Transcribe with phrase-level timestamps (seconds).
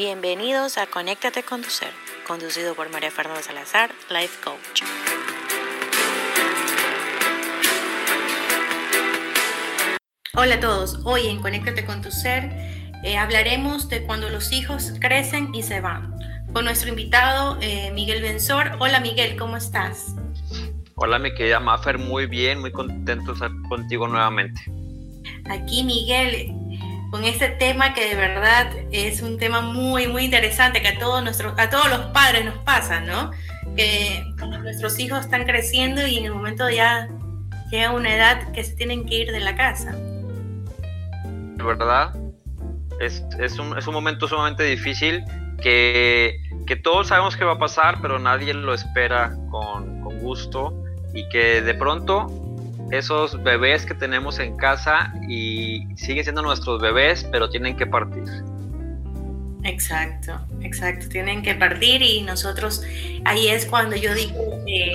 [0.00, 1.90] Bienvenidos a Conéctate con tu ser,
[2.26, 4.82] conducido por María Fernanda Salazar, Life Coach.
[10.32, 12.50] Hola a todos, hoy en Conéctate con tu ser
[13.04, 16.14] eh, hablaremos de cuando los hijos crecen y se van.
[16.54, 18.78] Con nuestro invitado eh, Miguel Benzor.
[18.78, 20.14] Hola Miguel, ¿cómo estás?
[20.94, 24.62] Hola mi querida Maffer, muy bien, muy contento de estar contigo nuevamente.
[25.44, 26.54] Aquí Miguel,
[27.10, 31.22] con este tema que de verdad es un tema muy, muy interesante que a todos,
[31.22, 33.32] nuestros, a todos los padres nos pasa, ¿no?
[33.76, 34.22] Que
[34.62, 37.08] nuestros hijos están creciendo y en el momento ya
[37.70, 39.92] llega una edad que se tienen que ir de la casa.
[41.56, 42.14] ¿Verdad?
[43.00, 45.24] Es, es, un, es un momento sumamente difícil
[45.60, 46.36] que,
[46.66, 50.74] que, todos sabemos que va a pasar, pero nadie lo espera con, con gusto
[51.12, 52.26] y que de pronto
[52.90, 58.24] esos bebés que tenemos en casa y siguen siendo nuestros bebés, pero tienen que partir.
[59.62, 62.82] Exacto, exacto, tienen que partir y nosotros,
[63.24, 64.92] ahí es cuando yo digo, eh,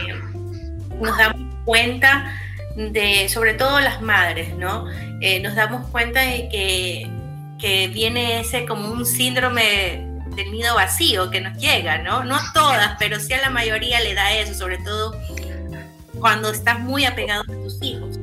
[0.99, 2.33] nos damos cuenta
[2.75, 4.87] de, sobre todo las madres, ¿no?
[5.21, 7.07] Eh, nos damos cuenta de que,
[7.59, 12.23] que viene ese como un síndrome del nido vacío que nos llega, ¿no?
[12.23, 15.15] No a todas, pero sí a la mayoría le da eso, sobre todo
[16.19, 18.19] cuando estás muy apegado a tus hijos.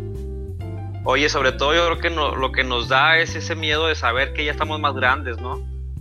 [1.04, 4.32] Oye, sobre todo yo creo que lo que nos da es ese miedo de saber
[4.34, 5.60] que ya estamos más grandes, ¿no?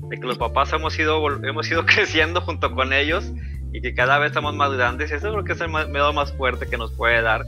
[0.09, 3.31] De que los papás hemos ido, hemos ido creciendo junto con ellos
[3.73, 5.11] y que cada vez estamos más grandes.
[5.11, 7.45] Eso creo que es el miedo más fuerte que nos puede dar.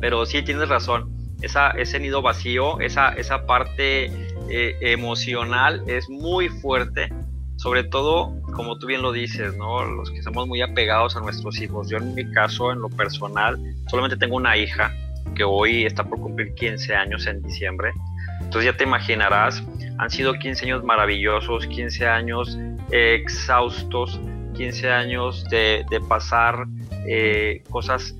[0.00, 1.10] Pero sí tienes razón,
[1.42, 4.06] esa, ese nido vacío, esa, esa parte
[4.48, 7.12] eh, emocional es muy fuerte.
[7.56, 9.84] Sobre todo, como tú bien lo dices, ¿no?
[9.84, 11.90] Los que somos muy apegados a nuestros hijos.
[11.90, 14.92] Yo en mi caso, en lo personal, solamente tengo una hija
[15.34, 17.92] que hoy está por cumplir 15 años en diciembre.
[18.40, 19.62] Entonces ya te imaginarás,
[19.98, 22.58] han sido 15 años maravillosos, 15 años
[22.90, 24.20] exhaustos,
[24.56, 26.66] 15 años de, pasar
[27.06, 28.14] eh, cosas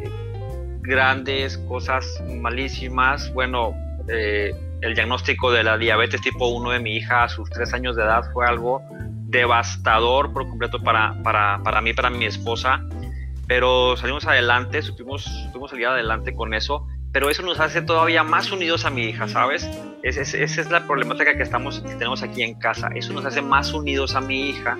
[0.00, 0.10] eh,
[0.82, 2.06] grandes, cosas
[2.40, 3.32] malísimas.
[3.32, 3.74] Bueno,
[4.08, 7.96] eh, el diagnóstico de la diabetes tipo 1 de mi hija a sus 3 años
[7.96, 8.82] de edad fue algo
[9.28, 12.82] devastador por completo para, para, para mí, para mi esposa
[13.48, 18.52] pero salimos adelante, supimos, supimos salir adelante con eso, pero eso nos hace todavía más
[18.52, 19.68] unidos a mi hija, ¿sabes?
[20.02, 24.14] esa es la problemática que, estamos, tenemos aquí en casa, eso nos hace más unidos
[24.14, 24.76] a mi hija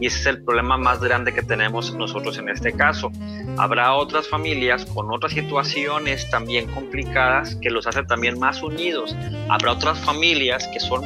[0.00, 3.10] y ese es el problema más grande que tenemos nosotros en este caso.
[3.56, 9.16] Habrá otras familias con otras situaciones también complicadas que los hacen también más unidos.
[9.48, 11.02] Habrá otras familias que son,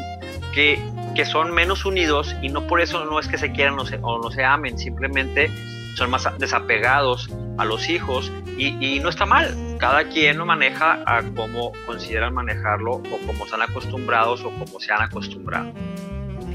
[0.52, 0.82] que,
[1.14, 4.22] que son menos unidos y no por eso no es que se quieran o, o
[4.22, 5.50] no se amen, simplemente
[5.94, 7.28] son más desapegados
[7.58, 9.56] a los hijos y, no está mal.
[9.78, 14.92] Cada quien lo maneja a cómo consideran manejarlo o como están acostumbrados o como se
[14.92, 15.72] han acostumbrado.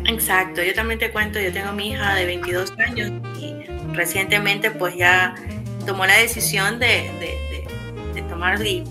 [0.05, 3.55] Exacto, yo también te cuento, yo tengo mi hija de 22 años y
[3.93, 5.35] recientemente pues ya
[5.85, 8.83] tomó la decisión de, de, tomar y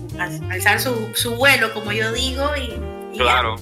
[0.49, 2.49] alzar su, su, vuelo, como yo digo.
[2.55, 3.55] Y, claro.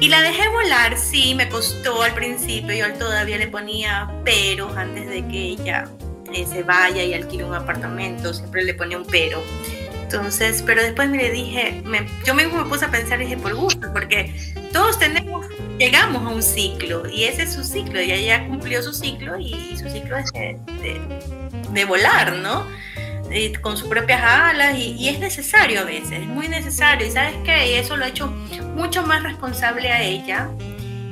[0.00, 5.08] Y la dejé volar, sí, me costó al principio, yo todavía le ponía pero antes
[5.08, 5.88] de que ella
[6.32, 9.42] eh, se vaya y alquile un apartamento, siempre le ponía un pero.
[10.02, 11.82] Entonces, pero después me le dije,
[12.24, 14.34] yo mismo me puse a pensar y dije, por gusto, porque
[14.72, 15.46] todos tenemos,
[15.78, 19.76] llegamos a un ciclo y ese es su ciclo, y ella cumplió su ciclo y,
[19.76, 20.58] su ciclo es de,
[21.72, 22.66] de volar, ¿no?
[23.60, 27.06] Con sus propias alas y, es necesario a veces, es muy necesario.
[27.06, 28.28] Y sabes que eso lo ha hecho
[28.74, 30.50] mucho más responsable a ella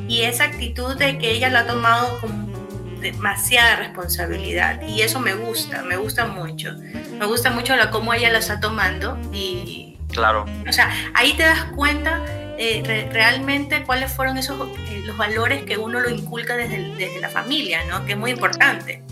[0.08, 2.52] y esa actitud de que ella lo ha tomado con
[3.00, 6.72] demasiada responsabilidad y eso me gusta, me gusta mucho.
[7.18, 9.98] Me gusta mucho la cómo ella lo está tomando y...
[10.12, 10.44] Claro.
[10.68, 12.22] O sea, ahí te das cuenta
[12.58, 17.30] eh, realmente cuáles fueron esos eh, los valores que uno lo inculca desde, desde la
[17.30, 18.04] familia, ¿no?
[18.04, 19.02] Que es muy importante.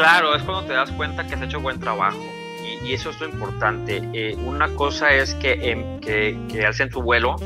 [0.00, 2.18] Claro, es cuando te das cuenta que has hecho buen trabajo.
[2.82, 4.02] Y, eso es lo importante.
[4.14, 7.36] Eh, una cosa es que, em, que, que hacen tu vuelo,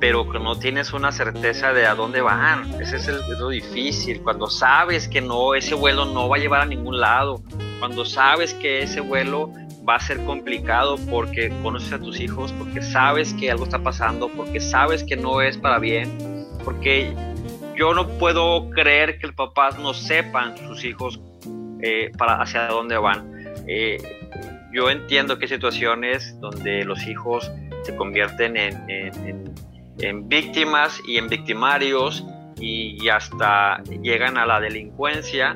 [0.00, 2.80] pero que no tienes una certeza de a dónde van.
[2.80, 4.20] Ese es, lo difícil.
[4.22, 7.42] Cuando sabes que no, ese vuelo no va a llevar a ningún lado.
[7.78, 9.50] Cuando sabes que ese vuelo
[9.88, 14.28] va a ser complicado porque conoces a tus hijos, porque sabes que algo está pasando,
[14.28, 17.14] porque sabes que no es para bien, porque
[17.76, 21.18] yo no puedo creer que los papás no sepan sus hijos
[21.86, 23.30] eh, para hacia dónde van.
[23.68, 23.98] Eh,
[24.72, 27.52] yo entiendo que hay situaciones donde los hijos
[27.82, 32.24] se convierten en, víctimas y en victimarios
[32.58, 35.52] y, hasta llegan a la delincuencia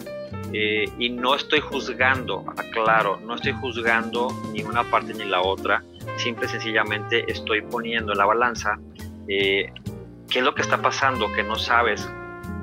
[0.53, 5.83] eh, y no estoy juzgando, aclaro, no estoy juzgando ni una parte ni la otra,
[6.19, 8.79] simple y sencillamente estoy poniendo en la balanza
[9.27, 9.73] qué
[10.29, 12.07] es lo que está pasando, que no sabes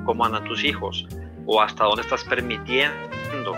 [0.04, 1.04] cómo andan tus hijos
[1.46, 3.54] o hasta dónde estás permitiendo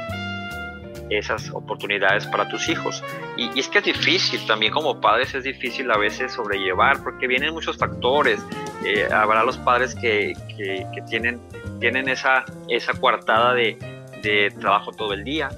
[1.10, 3.02] esas oportunidades para tus hijos.
[3.36, 7.54] Y, es que es difícil, también como padres es difícil a veces sobrellevar, porque vienen
[7.54, 8.44] muchos factores.
[8.84, 11.40] Eh, habrá los padres que, que, tienen,
[11.80, 13.78] tienen esa, esa coartada de,
[14.22, 15.48] de trabajo todo el día.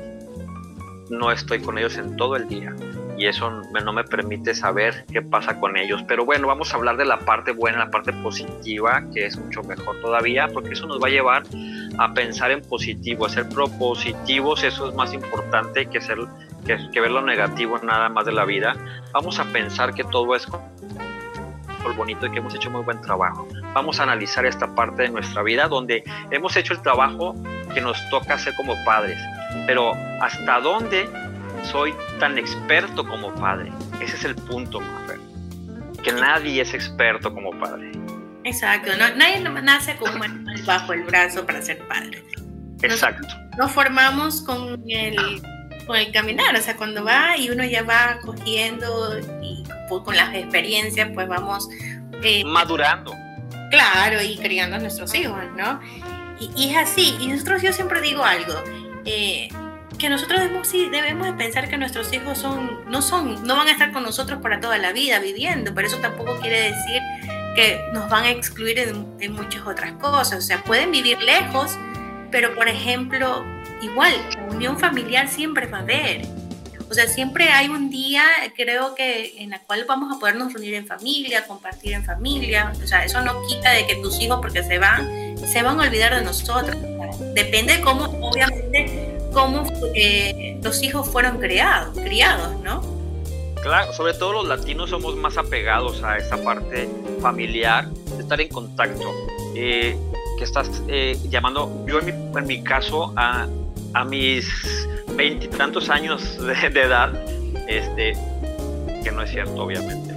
[1.10, 2.72] No estoy con ellos en todo el día
[3.20, 6.02] y eso no me permite saber qué pasa con ellos.
[6.08, 9.62] Pero bueno, vamos a hablar de la parte buena, la parte positiva, que es mucho
[9.62, 11.42] mejor todavía, porque eso nos va a llevar
[12.00, 16.16] a pensar en positivo, a ser propositivos, eso es más importante que, ser,
[16.64, 18.74] que, ver lo negativo nada más de la vida.
[19.12, 20.46] Vamos a pensar que todo es
[21.94, 23.46] bonito y que hemos hecho muy buen trabajo.
[23.74, 27.34] Vamos a analizar esta parte de nuestra vida donde hemos hecho el trabajo
[27.74, 29.18] que nos toca hacer como padres,
[29.66, 29.92] pero
[30.22, 31.06] hasta dónde
[31.64, 33.70] soy tan experto como padre.
[34.00, 35.20] Ese es el punto, Mafer.
[36.02, 37.92] Que nadie es experto como padre.
[38.50, 42.24] Exacto, nadie nace con un bajo el brazo para ser padre.
[42.82, 43.28] Exacto.
[43.56, 45.16] Nos, formamos con el,
[45.86, 50.34] con el caminar, o sea, cuando va y uno ya va cogiendo y con las
[50.34, 51.68] experiencias, pues vamos...
[52.22, 53.14] Eh, Madurando.
[53.70, 55.80] Claro, y criando a nuestros hijos, ¿no?
[56.40, 58.54] Y, y, es así, y nosotros yo siempre digo algo,
[59.04, 59.48] eh,
[59.96, 63.68] que nosotros debemos, sí, debemos de pensar que nuestros hijos son, no son, no van
[63.68, 67.00] a estar con nosotros para toda la vida viviendo, pero eso tampoco quiere decir
[67.54, 70.38] que nos van a excluir en, muchas otras cosas.
[70.38, 71.76] O sea, pueden vivir lejos,
[72.30, 73.44] pero por ejemplo,
[73.82, 76.22] igual, la unión familiar siempre va a haber.
[76.88, 78.24] O sea, siempre hay un día,
[78.56, 82.72] creo que, en la cual vamos a podernos reunir en familia, compartir en familia.
[82.82, 85.84] O sea, eso no quita de que tus hijos, porque se van, se van a
[85.84, 86.76] olvidar de nosotros.
[87.34, 89.64] Depende de cómo, obviamente, cómo
[89.94, 92.99] eh, los hijos fueron creados, criados, ¿no?
[93.62, 96.88] Claro, sobre todo los latinos somos más apegados a esa parte
[97.20, 99.12] familiar, de estar en contacto.
[99.54, 99.96] Eh,
[100.38, 103.46] que estás eh, llamando, yo en mi, caso, a,
[103.92, 104.48] a mis
[105.14, 107.12] veintitantos años de, edad,
[107.68, 108.14] este,
[109.04, 110.14] que no es cierto, obviamente,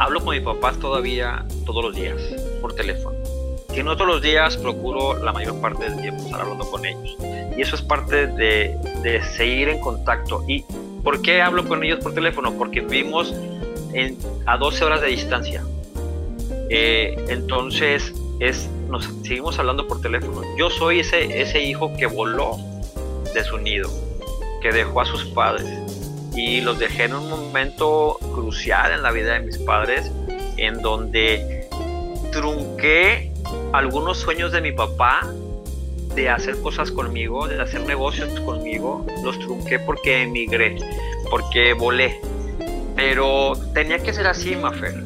[0.00, 2.20] hablo con mis papás todavía todos los días
[2.60, 3.20] por teléfono
[3.72, 7.16] que no todos los días procuro la mayor parte del tiempo estar hablando con ellos.
[7.56, 10.42] Y eso es parte de, de seguir en contacto.
[10.48, 10.64] ¿Y
[11.02, 12.56] por qué hablo con ellos por teléfono?
[12.56, 13.34] Porque vivimos
[14.46, 15.64] a 12 horas de distancia.
[16.68, 20.42] Eh, entonces, es, nos seguimos hablando por teléfono.
[20.56, 22.56] Yo soy ese, ese hijo que voló
[23.34, 23.90] de su nido,
[24.62, 25.66] que dejó a sus padres
[26.34, 30.10] y los dejé en un momento crucial en la vida de mis padres,
[30.56, 31.68] en donde
[32.32, 33.32] trunqué
[33.72, 35.20] algunos sueños de mi papá
[36.20, 40.76] de hacer cosas conmigo, de hacer negocios conmigo, los trunqué porque emigré,
[41.30, 42.20] porque volé.
[42.94, 45.02] Pero tenía que ser así, Mafer.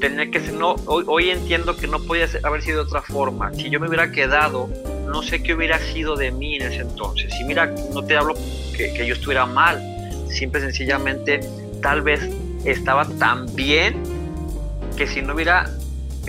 [0.00, 3.52] Tenía que ser, no, hoy, entiendo que no podía haber sido de otra forma.
[3.54, 4.68] Si yo me hubiera quedado,
[5.06, 7.32] no sé qué hubiera sido de mí en ese entonces.
[7.40, 8.34] Y mira, no te hablo
[8.76, 9.82] que, que yo estuviera mal,
[10.30, 11.40] simple sencillamente,
[11.82, 12.20] tal vez
[12.64, 14.02] estaba tan bien
[14.96, 15.68] que si no hubiera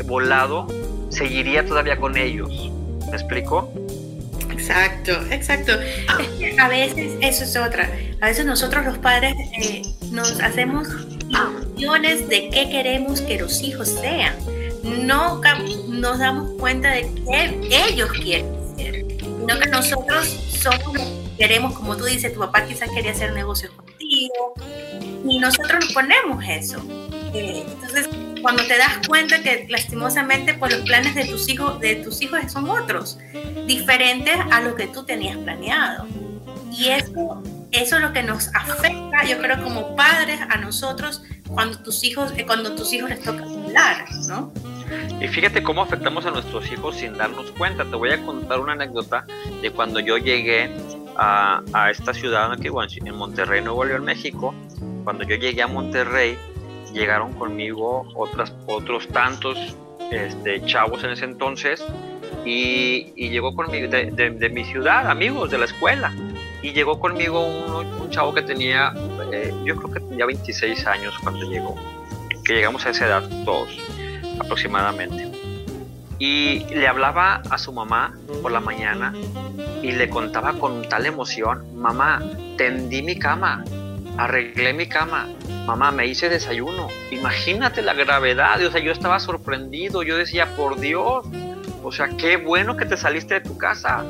[0.06, 0.66] volado,
[1.10, 2.72] seguiría todavía con ellos.
[3.09, 3.71] ¿Me explico?
[4.51, 5.74] Exacto, exacto.
[6.59, 7.90] a veces, eso es otra,
[8.21, 10.87] a veces nosotros los padres eh, nos hacemos
[11.30, 14.35] ilusiones de qué queremos que los hijos sean.
[14.83, 15.42] No
[15.87, 17.09] nos damos cuenta de
[17.69, 22.90] qué ellos quieren ser, sino que nosotros somos queremos, como tú dices, tu papá quizás
[22.90, 24.54] quería hacer negocios contigo
[25.28, 26.81] y nosotros nos ponemos eso.
[27.33, 28.09] Eh, entonces,
[28.42, 32.40] cuando te das cuenta que lastimosamente pues los planes de tus hijos de tus hijos
[32.52, 33.18] son otros
[33.66, 36.08] diferentes a lo que tú tenías planeado
[36.72, 41.80] y eso eso es lo que nos afecta yo creo como padres a nosotros cuando
[41.80, 44.52] tus hijos eh, cuando tus hijos les toca hablar no
[45.20, 47.84] y fíjate cómo afectamos a nuestros hijos sin darnos cuenta.
[47.84, 49.26] Te voy a contar una anécdota
[49.62, 50.72] de cuando yo llegué
[51.18, 52.70] a, a esta ciudad aquí,
[53.06, 54.54] en Monterrey, Nuevo León, México.
[55.04, 56.38] Cuando yo llegué a Monterrey,
[56.97, 59.75] llegaron conmigo otras, otros tantos
[60.11, 61.83] este, chavos en ese entonces
[62.45, 66.13] y, llegó conmigo de, mi ciudad, amigos de la escuela.
[66.61, 68.94] Y llegó conmigo un, chavo que tenía,
[69.33, 71.75] eh, yo creo que tenía 26 años cuando llegó,
[72.45, 73.69] que llegamos a esa edad todos
[74.39, 75.30] aproximadamente.
[76.19, 79.13] Y le hablaba a su mamá por la mañana
[79.83, 82.23] y le contaba con tal emoción, mamá,
[82.57, 83.63] tendí mi cama,
[84.18, 85.27] arreglé mi cama,
[85.68, 86.88] mamá, me hice desayuno.
[87.12, 91.26] Imagínate la gravedad, o sea, yo estaba sorprendido, yo decía, por Dios,
[91.83, 94.04] o sea, qué bueno que te saliste de tu casa.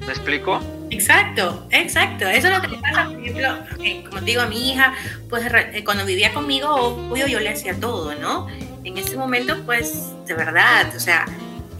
[0.00, 0.60] ¿Me explico?
[0.90, 2.26] Exacto, exacto.
[2.26, 4.94] Eso es lo que le pasa, por ejemplo, eh, como digo, a mi hija,
[5.28, 8.48] pues eh, cuando vivía conmigo, obvio, yo le hacía todo, ¿no?
[8.86, 11.26] en ese momento, pues, de verdad, o sea,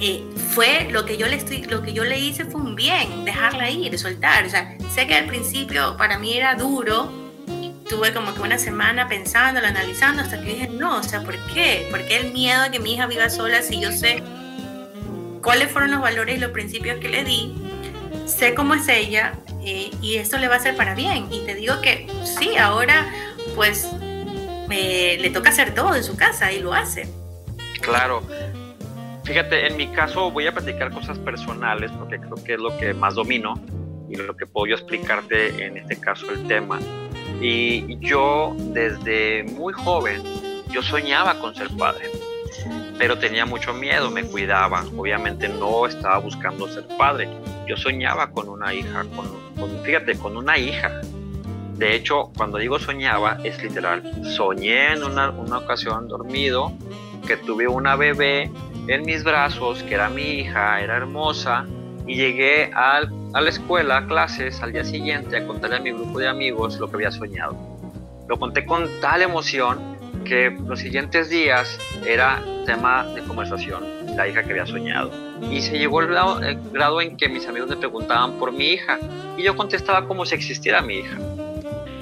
[0.01, 3.25] eh, fue lo que yo le estoy, lo que yo le hice fue un bien,
[3.25, 4.45] dejarla ir, soltar.
[4.45, 7.26] O sea, sé que al principio para mí era duro,
[7.89, 11.87] tuve como que una semana pensándolo, analizando, hasta que dije, no, o sea, ¿por qué?
[11.91, 14.23] ¿Por qué el miedo a que mi hija viva sola si yo sé
[15.43, 17.55] cuáles fueron los valores y los principios que le di?
[18.27, 21.33] Sé cómo es ella eh, y esto le va a hacer para bien.
[21.33, 23.07] Y te digo que sí, ahora
[23.55, 23.89] pues
[24.69, 27.09] le toca hacer todo en su casa y lo hace.
[27.81, 28.23] Claro.
[29.25, 32.95] Fíjate, en mi caso voy a platicar cosas personales porque creo que es lo que
[32.95, 33.55] más domino
[34.09, 36.79] y lo que puedo yo explicarte en este caso el tema.
[37.41, 40.23] Y yo desde muy joven,
[40.71, 42.11] yo soñaba con ser padre,
[42.99, 44.85] pero tenía mucho miedo, me cuidaba.
[44.97, 47.29] Obviamente no estaba buscando ser padre.
[47.67, 51.01] Yo soñaba con una hija, con, fíjate, con una hija.
[51.75, 54.03] De hecho, cuando digo soñaba, es literal.
[54.25, 56.73] Soñé en una, una ocasión dormido
[57.27, 58.51] que tuve una bebé
[58.89, 61.67] en mis brazos, que era mi hija, era hermosa,
[62.07, 65.93] y llegué al, a la escuela, a clases, al día siguiente a contarle a mi
[65.93, 67.55] grupo de amigos lo que había soñado.
[68.27, 69.79] Lo conté con tal emoción
[70.25, 73.85] que los siguientes días era tema de conversación,
[74.17, 75.11] la hija que había soñado.
[75.51, 78.99] Y se llegó el grado, en que mis amigos me preguntaban por mi hija
[79.37, 81.19] y yo contestaba como si existiera mi hija.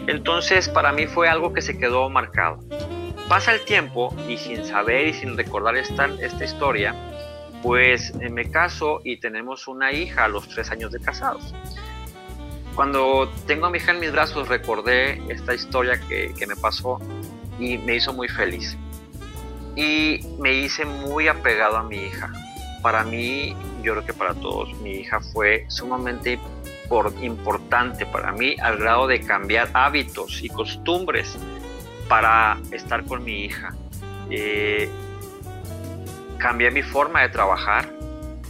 [0.06, 2.60] Entonces para mí fue algo que se quedó marcado.
[3.28, 6.94] Pasa el tiempo y sin saber y sin recordar esta, esta historia,
[7.64, 11.54] pues me caso y tenemos una hija a los tres años de casados.
[12.74, 17.00] Cuando tengo a mi hija en mis brazos recordé esta historia que, me pasó
[17.58, 18.76] y me hizo muy feliz.
[19.76, 22.30] Y me hice muy apegado a mi hija.
[22.82, 26.38] Para mí, yo creo que para todos, mi hija fue sumamente
[26.90, 31.34] por, importante para mí al grado de cambiar hábitos y costumbres
[32.08, 33.74] para estar con mi hija.
[34.28, 34.90] Eh,
[36.44, 37.88] cambié mi forma de trabajar,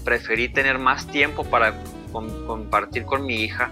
[0.05, 3.71] preferí tener más tiempo para compartir con mi hija,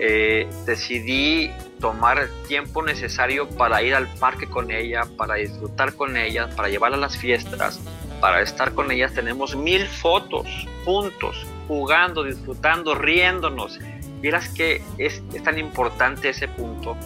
[0.00, 6.16] eh, decidí tomar el tiempo necesario para ir al parque con ella, para disfrutar con
[6.16, 7.78] ella, para llevarla a las fiestas,
[8.20, 9.14] para estar con ellas.
[9.14, 10.48] Tenemos mil fotos
[10.84, 13.78] juntos, jugando, disfrutando, riéndonos.
[14.20, 16.96] Vieras que es, es tan importante ese punto.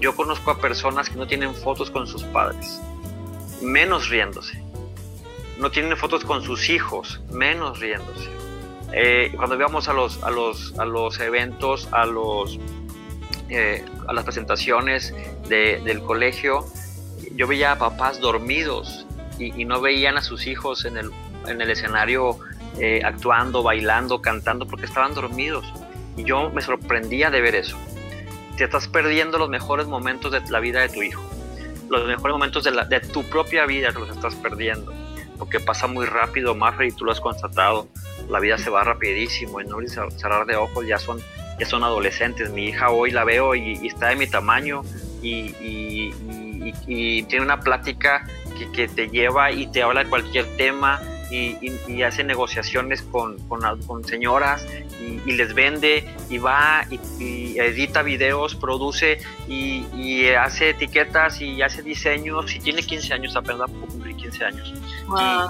[0.00, 2.80] Yo conozco a personas que no tienen fotos con sus padres,
[3.62, 4.63] menos riéndose
[5.58, 8.30] no tienen fotos con sus hijos, menos riéndose.
[8.92, 12.58] Eh, cuando íbamos a los, a los, a los eventos, a, los,
[13.48, 15.14] eh, a las presentaciones
[15.48, 16.64] del colegio,
[17.34, 19.06] yo veía a papás dormidos
[19.38, 21.10] y, no veían a sus hijos en el,
[21.46, 22.38] en el escenario
[22.78, 25.66] eh, actuando, bailando, cantando, porque estaban dormidos.
[26.16, 27.76] Y yo me sorprendía de ver eso.
[28.56, 31.22] Te estás perdiendo los mejores momentos de la vida de tu hijo.
[31.90, 34.92] Los mejores momentos de, tu propia vida los estás perdiendo
[35.44, 37.86] porque pasa muy rápido, Maffer, y tú lo has constatado,
[38.30, 41.20] la vida se va rapidísimo, en un cerrar de ojos ya son,
[41.60, 44.80] ya son adolescentes, mi hija hoy la veo y, está de mi tamaño
[45.20, 45.54] y,
[46.86, 48.26] y tiene una plática
[48.58, 51.02] que, que, te lleva y te habla de cualquier tema
[51.34, 54.66] y, hace negociaciones con, con, con señoras
[55.00, 62.54] y, les vende y va y, edita videos, produce y, hace etiquetas y hace diseños
[62.54, 64.74] y tiene 15 años, apenas cumplir 15 años.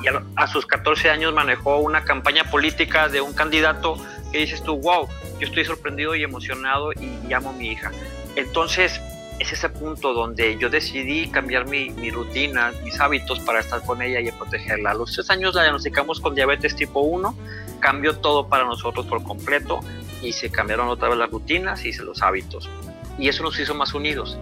[0.03, 3.97] Y, a, sus 14 años manejó una campaña política de un candidato
[4.33, 7.93] que dices tú, wow, yo estoy sorprendido y emocionado y llamo a mi hija.
[8.37, 9.01] Entonces,
[9.39, 14.21] es ese punto donde yo decidí cambiar mi, rutina, mis hábitos para estar con ella
[14.21, 14.93] y protegerla.
[14.93, 17.37] A los tres años la diagnosticamos con diabetes tipo 1,
[17.81, 19.81] cambió todo para nosotros por completo
[20.23, 22.71] y se cambiaron otra vez las rutinas y los hábitos.
[23.19, 24.39] Y eso nos hizo más unidos.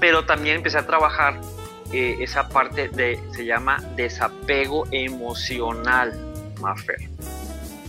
[0.00, 1.40] Pero también empecé a trabajar
[1.92, 6.12] eh, esa parte de, se llama desapego emocional,
[6.60, 7.08] Maffer.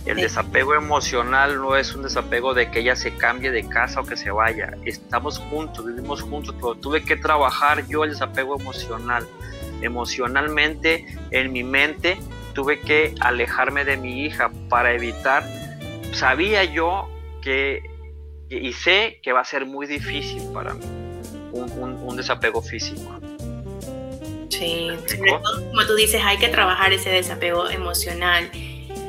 [0.06, 4.04] El desapego emocional no es un desapego de que ella se cambie de casa o
[4.04, 4.74] que se vaya.
[4.84, 9.26] Estamos juntos, vivimos juntos, pero tuve que trabajar yo el desapego emocional.
[9.82, 12.18] Emocionalmente, en mi mente,
[12.54, 15.44] tuve que alejarme de mi hija para evitar.
[16.12, 17.08] Sabía yo
[17.42, 17.82] que,
[18.48, 20.84] y sé que va a ser muy difícil para mí
[21.52, 23.18] un, desapego físico.
[24.48, 24.88] Sí,
[25.18, 28.50] como tú dices, hay que trabajar ese desapego emocional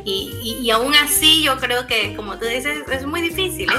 [0.05, 3.69] y, y, aún así yo creo que, como tú dices, es muy difícil,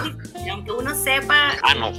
[0.51, 1.53] aunque uno sepa...
[1.63, 1.93] Ah, no.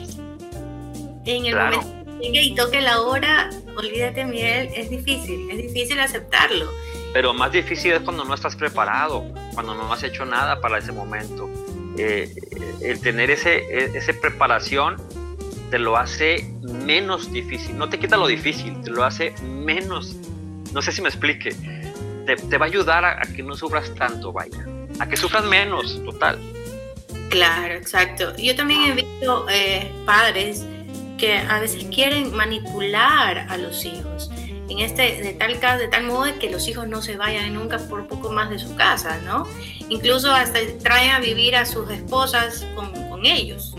[1.25, 5.99] En el momento que llegue y toque la hora, olvídate, Miguel, es difícil, es difícil
[5.99, 6.69] aceptarlo.
[7.13, 10.91] Pero más difícil es cuando no estás preparado, cuando no has hecho nada para ese
[10.91, 11.49] momento.
[11.97, 12.33] Eh,
[12.81, 14.97] el tener ese, e, ese preparación
[15.69, 20.15] te lo hace menos difícil, no te quita lo difícil, te lo hace menos
[20.73, 21.55] no sé si me explique,
[22.25, 24.65] te, va a ayudar a, que no sufras tanto, vaya,
[24.99, 26.39] a que sufras menos, total.
[27.29, 28.35] Claro, exacto.
[28.37, 30.65] Yo también he visto eh, padres
[31.17, 34.29] que a veces quieren manipular a los hijos.
[34.69, 37.77] En este, de tal caso, de tal modo que los hijos no se vayan nunca
[37.89, 39.47] por poco más de su casa, ¿no?
[39.89, 43.75] Incluso hasta traen a vivir a sus esposas con, con ellos.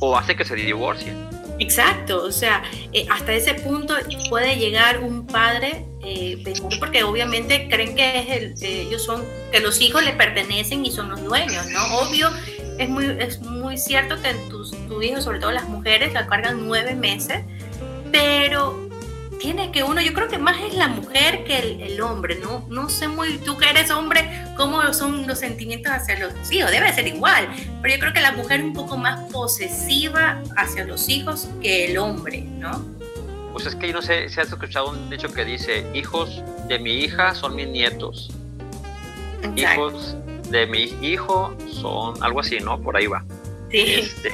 [0.00, 1.16] O hace que se divorcien.
[1.58, 2.62] Exacto, o sea,
[2.92, 3.94] eh, hasta ese punto
[4.28, 6.42] puede llegar un padre, eh,
[6.80, 11.10] porque obviamente creen que es el, ellos son, que los hijos le pertenecen y son
[11.10, 11.98] los dueños, ¿no?
[11.98, 12.30] Obvio,
[12.78, 16.66] es muy, es muy cierto que tus, tu hijo, sobre todo las mujeres, la cargan
[16.66, 17.42] nueve meses,
[18.10, 18.90] pero
[19.38, 22.64] tiene que uno, yo creo que más es la mujer que el, hombre, ¿no?
[22.68, 26.92] No sé muy, tú que eres hombre, cómo son los sentimientos hacia los hijos, debe
[26.92, 27.48] ser igual,
[27.80, 31.86] pero yo creo que la mujer es un poco más posesiva hacia los hijos que
[31.86, 32.84] el hombre, ¿no?
[33.52, 36.78] Pues es que yo no sé si has escuchado un dicho que dice, hijos de
[36.78, 38.30] mi hija son mis nietos.
[39.56, 40.16] Hijos
[40.50, 42.80] de mi hijo son algo así, ¿no?
[42.80, 43.24] Por ahí va.
[43.70, 44.00] Sí.
[44.00, 44.30] Este,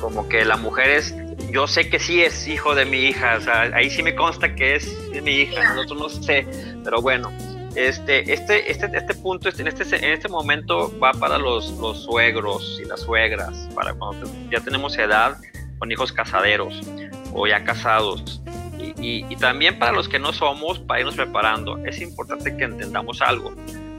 [0.00, 1.14] como que la mujer es
[1.50, 4.54] yo sé que sí es hijo de mi hija, o sea, ahí sí me consta
[4.54, 6.46] que es mi hija, nosotros no sé,
[6.84, 7.32] pero bueno,
[7.74, 12.80] este, este, este, este punto, en este, en este momento va para los, los suegros
[12.82, 15.38] y las suegras, para cuando ya tenemos edad
[15.78, 16.82] con hijos casaderos
[17.32, 18.40] o ya casados.
[19.00, 23.20] Y, y, también para los que no somos, para irnos preparando, es importante que entendamos
[23.22, 23.52] algo.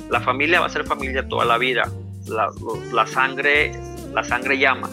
[0.10, 1.90] La familia va a ser familia toda la vida.
[2.28, 2.50] La,
[2.94, 3.72] la sangre,
[4.14, 4.90] la sangre llama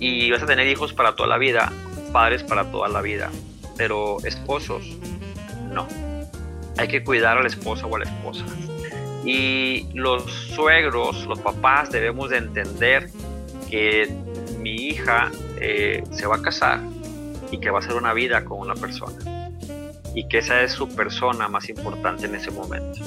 [0.00, 1.70] y vas a tener hijos para toda la vida,
[2.12, 3.30] padres para toda la vida,
[3.76, 4.96] pero esposos,
[5.72, 5.86] no.
[6.78, 8.44] Hay que cuidar a la esposa o a la esposa.
[9.24, 13.10] Y los suegros, los papás, debemos de entender
[13.68, 14.10] que
[14.58, 16.80] mi hija eh, se va a casar
[17.50, 19.50] y que va a hacer una vida con una persona.
[20.14, 23.00] Y que esa es su persona más importante en ese momento.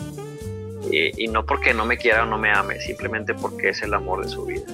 [0.92, 4.24] y no porque no me quiera o no me ame, simplemente porque es el amor
[4.24, 4.66] de su vida.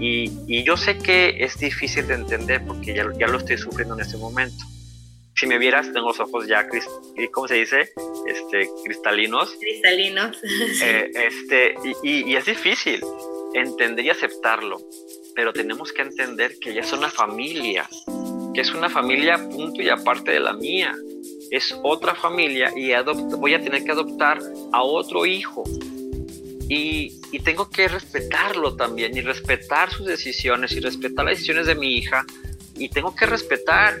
[0.00, 4.00] Y, yo sé que es difícil de entender porque ya, ya lo estoy sufriendo en
[4.00, 4.64] este momento.
[5.36, 6.66] Si me vieras, tengo los ojos ya,
[7.32, 7.92] ¿cómo se dice?
[8.26, 9.56] Este, cristalinos.
[9.60, 10.38] Cristalinos.
[10.82, 13.00] Eh, este, y, y es difícil
[13.54, 14.80] entender y aceptarlo,
[15.34, 17.88] pero tenemos que entender que ya es una familia,
[18.54, 20.94] que es una familia punto y aparte de la mía.
[21.50, 22.92] Es otra familia y
[23.36, 24.38] voy a tener que adoptar
[24.72, 25.64] a otro hijo
[26.74, 31.96] y, tengo que respetarlo también y respetar sus decisiones y respetar las decisiones de mi
[31.96, 32.24] hija
[32.76, 34.00] y tengo que respetar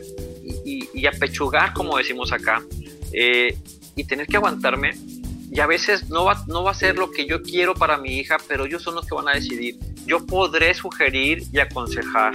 [0.64, 2.62] y, apechugar, como decimos acá,
[3.12, 3.56] eh,
[3.96, 4.92] y tener que aguantarme.
[5.50, 8.16] Y a veces no va, no va a ser lo que yo quiero para mi
[8.18, 9.76] hija, pero ellos son los que van a decidir.
[10.06, 12.34] Yo podré sugerir y aconsejar.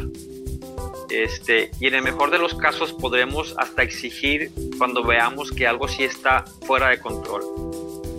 [1.10, 5.88] Este, y en el mejor de los casos podremos hasta exigir cuando veamos que algo
[5.88, 7.44] sí está fuera de control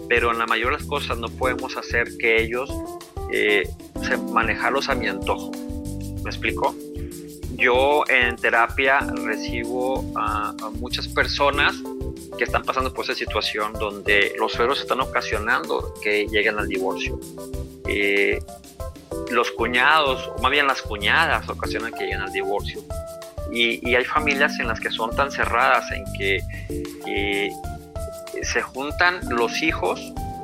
[0.08, 2.70] pero en la mayoría de las cosas no podemos hacer que ellos
[3.30, 3.68] eh,
[4.32, 5.52] manejarlos a mi antojo.
[6.24, 6.74] ¿Me explico?
[7.56, 11.74] Yo en terapia recibo a, muchas personas
[12.38, 17.20] que están pasando por esa situación donde los suegros están ocasionando que lleguen al divorcio.
[17.86, 18.38] Eh,
[19.30, 22.82] los cuñados, o más bien las cuñadas, ocasionan que lleguen al divorcio.
[23.52, 27.50] Y, hay familias en las que son tan cerradas en que
[28.42, 30.00] se juntan los hijos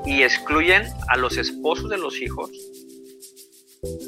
[0.06, 2.50] y excluyen a los esposos de los hijos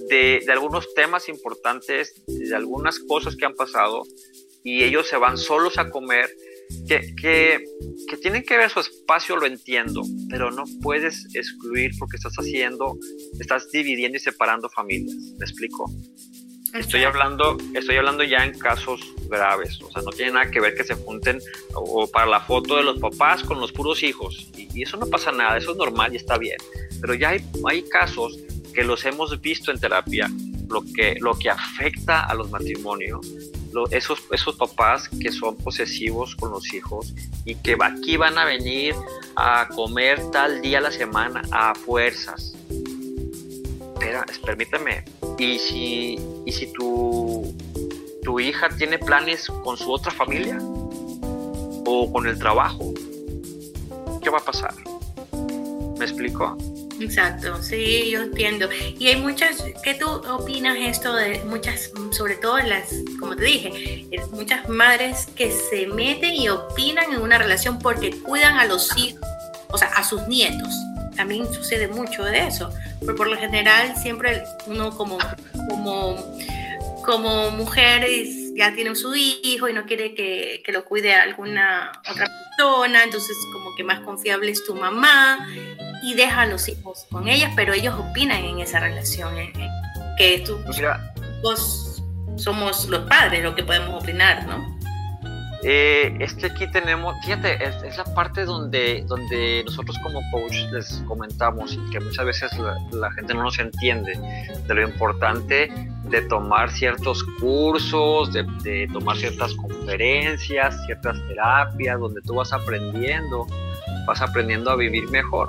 [0.08, 4.02] de, algunos temas importantes, de algunas cosas que han pasado,
[4.62, 6.30] y ellos se van solos a comer,
[6.88, 7.64] que, que,
[8.08, 12.98] que, tienen que ver su espacio, lo entiendo, pero no puedes excluir porque estás haciendo,
[13.40, 15.16] estás dividiendo y separando familias.
[15.38, 15.90] ¿Me explico?
[16.74, 19.00] Estoy hablando, estoy hablando ya en casos
[19.30, 21.38] graves, o sea, no tiene nada que ver que se junten
[21.74, 24.50] o, para la foto de los papás con los puros hijos.
[24.56, 26.58] Y, eso no pasa nada, eso es normal y está bien.
[27.00, 28.38] Pero ya hay, hay casos
[28.74, 30.30] que los hemos visto en terapia,
[30.68, 33.26] lo que, lo que afecta a los matrimonios,
[33.90, 38.94] esos, esos papás que son posesivos con los hijos y que aquí van a venir
[39.36, 42.54] a comer tal día a la semana a fuerzas.
[43.94, 45.04] Espera, permíteme,
[45.38, 47.54] y si, y si tu,
[48.22, 52.92] tu hija tiene planes con su otra familia o con el trabajo,
[54.22, 54.74] ¿qué va a pasar?
[55.98, 56.56] ¿Me explico?
[57.00, 58.68] Exacto, sí, yo entiendo.
[58.98, 62.88] Y hay muchas, ¿qué tú opinas esto de muchas, sobre todo las,
[63.20, 68.58] como te dije, muchas madres que se meten y opinan en una relación porque cuidan
[68.58, 69.20] a los hijos,
[69.68, 70.74] o sea, a sus nietos?
[71.16, 75.18] También sucede mucho de eso pero por lo general siempre uno como,
[75.68, 76.16] como,
[77.04, 78.04] como mujer
[78.56, 83.36] ya tiene su hijo y no quiere que, que, lo cuide alguna otra persona, entonces
[83.52, 85.46] como que más confiable es tu mamá
[86.02, 89.52] y deja a los hijos con ellas, pero ellos opinan en esa relación, ¿eh?
[90.16, 90.58] que tú,
[91.42, 92.02] vos
[92.36, 94.75] somos los padres lo que podemos opinar, ¿no?
[95.68, 101.02] Eh, es que aquí tenemos, fíjate, es, la parte donde, donde nosotros como coach les
[101.08, 102.52] comentamos y que muchas veces
[102.92, 104.12] la, gente no nos entiende
[104.64, 105.68] de lo importante
[106.04, 113.48] de tomar ciertos cursos, de, de, tomar ciertas conferencias, ciertas terapias, donde tú vas aprendiendo,
[114.06, 115.48] vas aprendiendo a vivir mejor.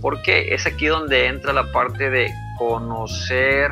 [0.00, 3.70] Porque es aquí donde entra la parte de conocer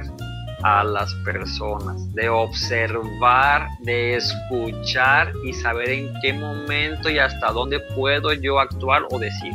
[0.62, 7.80] a las personas, de observar, de escuchar y saber en qué momento y hasta dónde
[7.94, 9.52] puedo yo actuar o decir.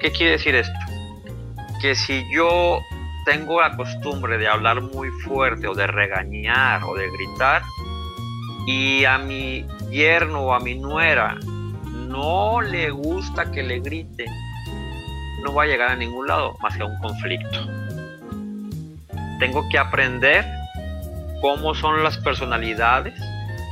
[0.00, 0.78] ¿Qué quiere decir esto?
[1.80, 2.78] Que si yo
[3.24, 7.62] tengo la costumbre de hablar muy fuerte o de regañar o de gritar
[8.66, 11.38] y a mi yerno o a mi nuera
[12.08, 14.26] no le gusta que le grite,
[15.42, 17.83] no va a llegar a ningún lado más que a un conflicto
[19.38, 20.44] tengo que aprender
[21.40, 23.14] cómo son las personalidades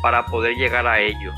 [0.03, 1.35] para poder llegar a ellos.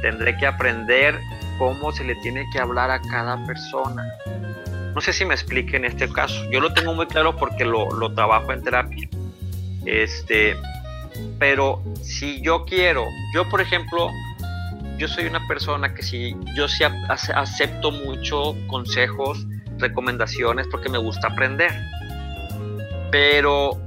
[0.00, 1.18] Tendré que aprender
[1.58, 4.04] cómo se le tiene que hablar a cada persona.
[4.94, 6.50] No sé si me explique en este caso.
[6.50, 9.08] Yo lo tengo muy claro porque lo, trabajo en terapia.
[9.86, 10.56] Este,
[11.38, 14.08] pero si yo quiero, yo por ejemplo,
[14.98, 19.46] yo soy una persona que si yo sí acepto mucho consejos,
[19.78, 21.72] recomendaciones porque me gusta aprender
[23.12, 23.78] pero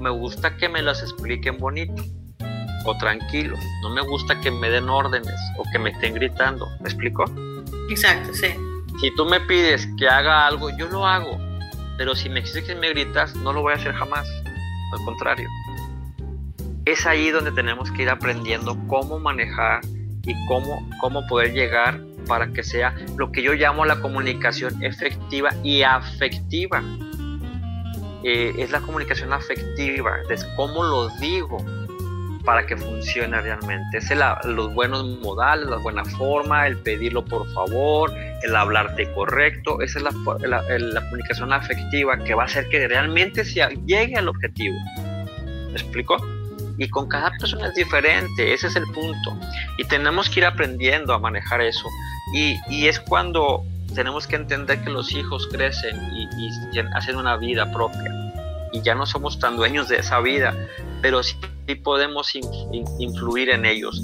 [0.00, 2.02] me gusta que me las expliquen bonito
[2.86, 3.56] o tranquilo.
[3.82, 6.66] No me gusta que me den órdenes o que me estén gritando.
[6.80, 7.24] ¿Me explico?
[7.90, 8.48] Exacto, sí.
[9.00, 11.38] Si tú me pides que haga algo, yo lo hago.
[11.98, 14.26] Pero si me exiges que me gritas, no lo voy a hacer jamás.
[14.92, 15.48] Al contrario.
[16.86, 19.80] Es ahí donde tenemos que ir aprendiendo cómo manejar
[20.24, 25.50] y cómo, cómo poder llegar para que sea lo que yo llamo la comunicación efectiva
[25.62, 26.82] y afectiva
[28.28, 31.64] eh, es la comunicación afectiva, es cómo lo digo
[32.44, 33.98] para que funcione realmente.
[33.98, 34.10] Es
[34.44, 38.12] los buenos modales, la buena forma, el pedirlo por favor,
[38.42, 39.80] el hablarte correcto.
[39.80, 44.26] Esa es la, la, comunicación afectiva que va a hacer que realmente se llegue al
[44.26, 44.74] objetivo.
[45.70, 46.16] ¿Me explico?
[46.78, 49.38] Y con cada persona es diferente, ese es el punto.
[49.78, 51.88] Y tenemos que ir aprendiendo a manejar eso.
[52.34, 53.62] Y, y es cuando
[53.94, 58.12] tenemos que entender que los hijos crecen y, hacen una vida propia
[58.72, 60.54] y ya no somos tan dueños de esa vida,
[61.00, 61.36] pero sí,
[61.82, 62.32] podemos
[62.98, 64.00] influir en ellos.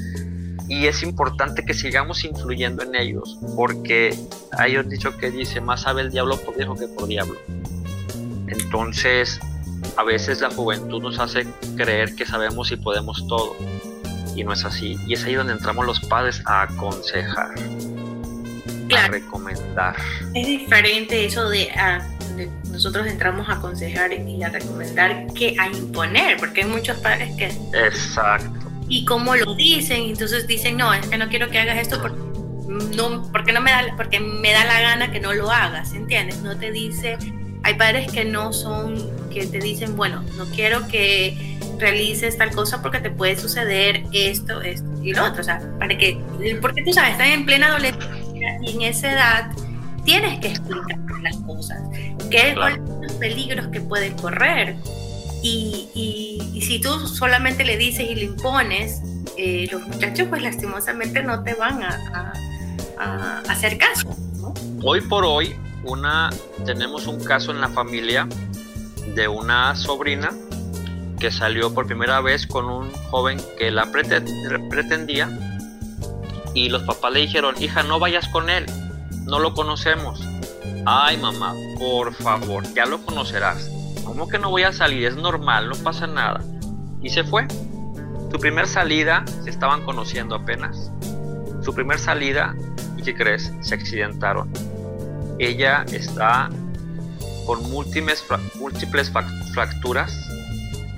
[0.68, 4.16] Y es importante que sigamos influyendo en ellos, porque
[4.52, 7.38] hay un dicho que dice, más sabe el diablo por viejo que por diablo.
[8.46, 9.40] Entonces,
[9.96, 13.54] a veces la juventud nos hace creer que sabemos y podemos todo,
[14.34, 14.96] y no es así.
[15.06, 17.50] Y es ahí donde entramos los padres a aconsejar
[19.08, 19.96] recomendar.
[20.34, 21.68] Es diferente eso de,
[22.70, 27.46] nosotros entramos a aconsejar y a recomendar que a imponer, porque hay muchos padres que...
[27.86, 28.70] Exacto.
[28.88, 32.18] Y como lo dicen, entonces dicen, no, es que no quiero que hagas esto porque
[32.96, 36.38] no, porque no me da, porque me da la gana que no lo hagas, ¿entiendes?
[36.42, 37.18] No te dice,
[37.62, 38.96] hay padres que no son,
[39.30, 44.60] que te dicen, bueno, no quiero que realices tal cosa porque te puede suceder esto,
[44.60, 46.18] esto y lo otro, o sea, para que,
[46.60, 48.21] porque tú sabes, están en plena adolescencia
[48.62, 49.52] y en esa edad
[50.04, 51.80] tienes que explicar las cosas,
[52.30, 54.76] qué son los peligros que pueden correr.
[55.42, 59.00] Y, y, si tú solamente le dices y le impones,
[59.36, 62.32] eh, los muchachos pues lastimosamente no te van a,
[62.98, 64.16] a, hacer caso.
[64.82, 66.30] Hoy por hoy una,
[66.64, 68.28] tenemos un caso en la familia
[69.16, 70.30] de una sobrina
[71.18, 75.51] que salió por primera vez con un joven que la pretendía
[76.54, 78.66] y los papás le dijeron, hija, no vayas con él,
[79.24, 80.20] no lo conocemos.
[80.84, 83.70] Ay, mamá, por favor, ya lo conocerás.
[84.04, 85.06] ¿Cómo que no voy a salir?
[85.06, 86.40] Es normal, no pasa nada.
[87.00, 87.46] Y se fue.
[88.30, 90.90] Su primer salida, se estaban conociendo apenas.
[91.62, 92.54] Su primer salida,
[92.96, 93.52] ¿y qué crees?
[93.60, 94.52] Se accidentaron.
[95.38, 96.48] Ella está
[97.46, 98.24] con múltiples,
[98.58, 99.12] múltiples
[99.52, 100.16] fracturas.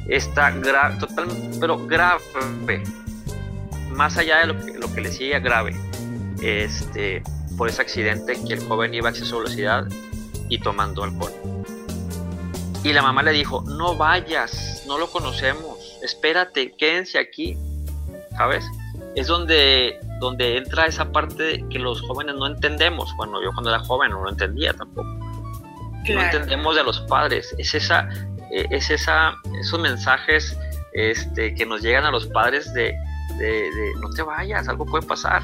[0.09, 1.27] Está grave, total,
[1.61, 2.21] pero grave
[3.95, 5.75] más allá de lo que, lo que le sigue grave,
[6.43, 7.23] este,
[7.57, 9.87] por ese accidente que el joven iba a exceso de velocidad
[10.49, 11.33] y tomando alcohol.
[12.83, 17.57] Y la mamá le dijo, no vayas, no lo conocemos, espérate, quédense aquí,
[18.37, 18.65] ¿sabes?
[19.15, 23.15] Es donde, donde entra esa parte que los jóvenes no entendemos.
[23.17, 25.09] Bueno, yo cuando era joven no lo entendía tampoco.
[25.09, 27.55] No entendemos de los padres.
[27.57, 28.09] Es esa,
[28.51, 30.59] eh, es esa, esos mensajes
[30.93, 32.95] este, que nos llegan a los padres de,
[33.39, 35.43] de, no te vayas, algo puede pasar.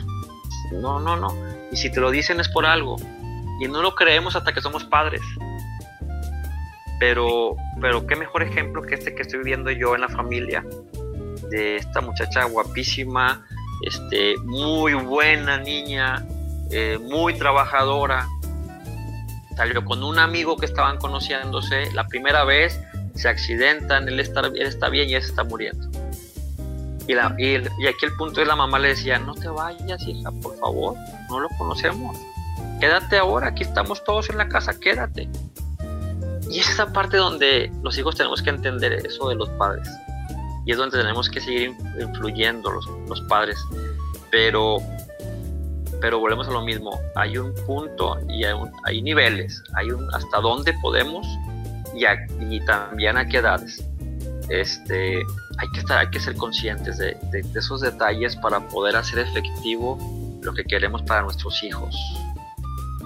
[0.73, 1.35] No, no, no.
[1.73, 2.97] Y si te lo dicen es por algo.
[3.61, 5.21] Y no lo creemos hasta que somos padres.
[6.99, 10.65] Pero, pero qué mejor ejemplo que este que estoy viendo yo en la familia,
[11.51, 13.45] de esta muchacha guapísima,
[13.83, 16.25] este, muy buena niña,
[16.71, 18.29] eh, muy trabajadora.
[19.57, 22.81] Salió con un amigo que estaban conociéndose la primera vez,
[23.15, 25.90] se accidentan, él está, él está bien y ella se está muriendo.
[27.39, 30.97] Y, aquí el punto es la mamá le decía, no te vayas hija, por favor,
[31.29, 32.17] no lo conocemos.
[32.79, 35.29] Quédate ahora, aquí estamos todos en la casa, quédate.
[36.49, 39.89] Y es esa parte donde los hijos tenemos que entender eso de los padres.
[40.67, 43.59] Y es donde tenemos que seguir influyendo los, los padres.
[44.31, 44.79] Pero,
[46.01, 47.01] pero volvemos a lo mismo.
[47.17, 49.63] Hay un punto y hay, hay niveles.
[49.75, 51.27] Hay un hasta dónde podemos
[51.95, 52.05] y,
[52.55, 53.85] y también a qué edades.
[54.49, 55.23] Este,
[55.61, 57.17] hay que, estar, hay que ser conscientes de,
[57.55, 59.99] esos detalles para poder hacer efectivo
[60.43, 61.95] lo que queremos para nuestros hijos.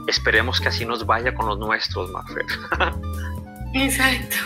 [0.06, 2.44] Esperemos que así nos vaya con los nuestros, Mafer.
[3.74, 4.36] Exacto.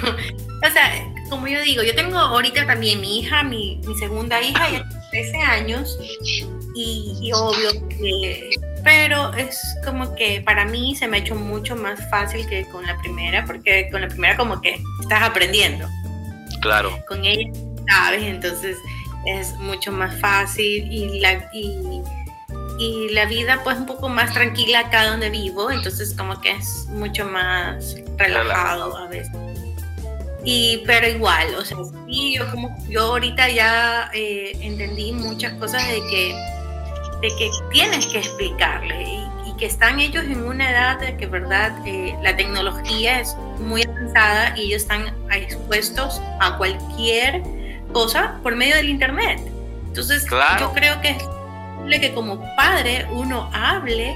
[0.66, 0.90] O sea,
[1.28, 5.38] como yo digo, yo tengo ahorita también mi hija, mi, segunda hija, ya tiene 13
[5.42, 5.98] años,
[6.74, 8.50] y, obvio que
[8.84, 12.86] pero es como que para mí se me ha hecho mucho más fácil que con
[12.86, 15.86] la primera, porque con la primera como que estás aprendiendo.
[16.62, 16.98] Claro.
[17.06, 17.50] Con ella
[17.88, 18.76] sabes, entonces
[19.24, 22.02] es mucho más fácil y la, y,
[23.10, 27.24] la vida pues un poco más tranquila acá donde vivo, entonces como que es mucho
[27.26, 29.32] más relajado a veces.
[30.44, 35.84] Y, pero igual, o sea, sí, yo como yo ahorita ya eh, entendí muchas cosas
[35.88, 36.34] de que,
[37.20, 41.72] de que tienes que explicarle y, que están ellos en una edad de que, verdad,
[41.84, 47.42] eh, la tecnología es muy avanzada y ellos están expuestos a cualquier
[47.92, 49.40] cosa por medio del internet.
[49.86, 50.26] Entonces,
[50.60, 51.16] yo creo que
[51.90, 54.14] es que como padre uno hable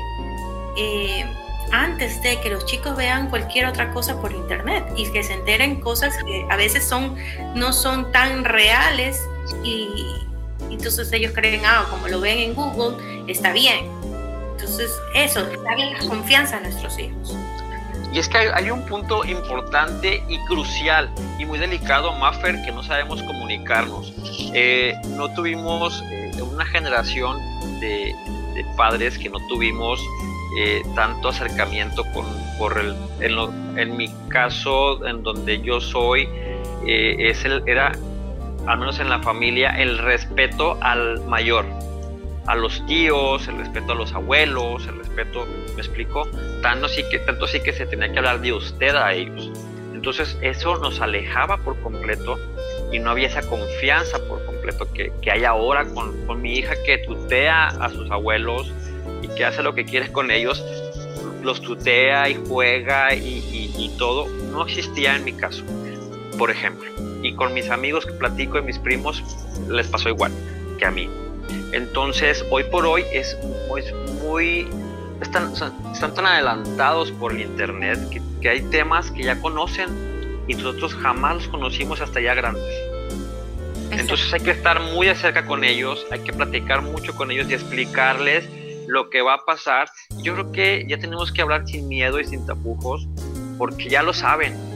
[0.77, 1.25] eh,
[1.73, 5.81] antes de que los chicos vean cualquier otra cosa por internet y que se enteren
[5.81, 7.17] cosas que a veces son
[7.55, 9.19] no son tan reales
[9.65, 9.89] y,
[10.71, 13.87] entonces ellos creen, ah, como lo ven en Google, está bien.
[14.53, 17.37] Entonces, eso, darle la confianza a nuestros hijos.
[18.13, 22.83] Y es que hay, un punto importante y crucial y muy delicado, Maffer, que no
[22.83, 24.13] sabemos comunicarnos.
[24.53, 27.39] Eh, no tuvimos eh, una generación
[27.81, 28.15] de,
[28.77, 29.99] padres que no tuvimos
[30.59, 32.27] eh, tanto acercamiento con
[32.59, 36.29] por el, en, en, mi caso, en donde yo soy,
[36.87, 37.93] es el, era,
[38.67, 41.65] al menos en la familia, el respeto al mayor
[42.47, 46.29] a los tíos, el respeto a los abuelos, el respeto, me explico,
[46.61, 49.51] tanto sí que, tanto sí que se tenía que hablar de usted a ellos.
[49.95, 52.37] Entonces eso nos alejaba por completo
[52.91, 56.75] y no había esa confianza por completo que, que hay ahora con, con, mi hija
[56.85, 58.73] que tutea a sus abuelos
[59.23, 60.65] y que hace lo que quiere con ellos,
[61.43, 64.27] los tutea y juega y, y todo.
[64.53, 65.63] No existía en mi caso,
[66.37, 66.91] por ejemplo.
[67.23, 69.23] Y con mis amigos que platico y mis primos
[69.69, 70.33] les pasó igual
[70.79, 71.09] que a mí
[71.73, 73.37] entonces, hoy por hoy es,
[74.23, 74.69] muy,
[75.23, 77.99] están, están, tan adelantados por el Internet
[78.41, 79.89] que, hay temas que ya conocen
[80.47, 82.75] y nosotros jamás los conocimos hasta ya grandes.
[83.91, 87.49] Entonces hay que estar muy de cerca con ellos, hay que platicar mucho con ellos
[87.49, 88.49] y explicarles
[88.87, 89.89] lo que va a pasar.
[90.19, 93.07] Yo creo que ya tenemos que hablar sin miedo y sin tapujos,
[93.59, 94.72] porque ya lo saben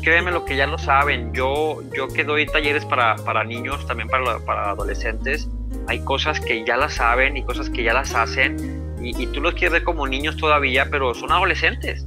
[0.00, 1.32] créeme lo que ya lo saben.
[1.32, 5.48] Yo, yo que doy talleres para, para niños, también para, para, adolescentes,
[5.86, 8.96] hay cosas que ya las saben y cosas que ya las hacen.
[9.02, 12.04] Y, tú los quieres ver como niños todavía, pero son adolescentes.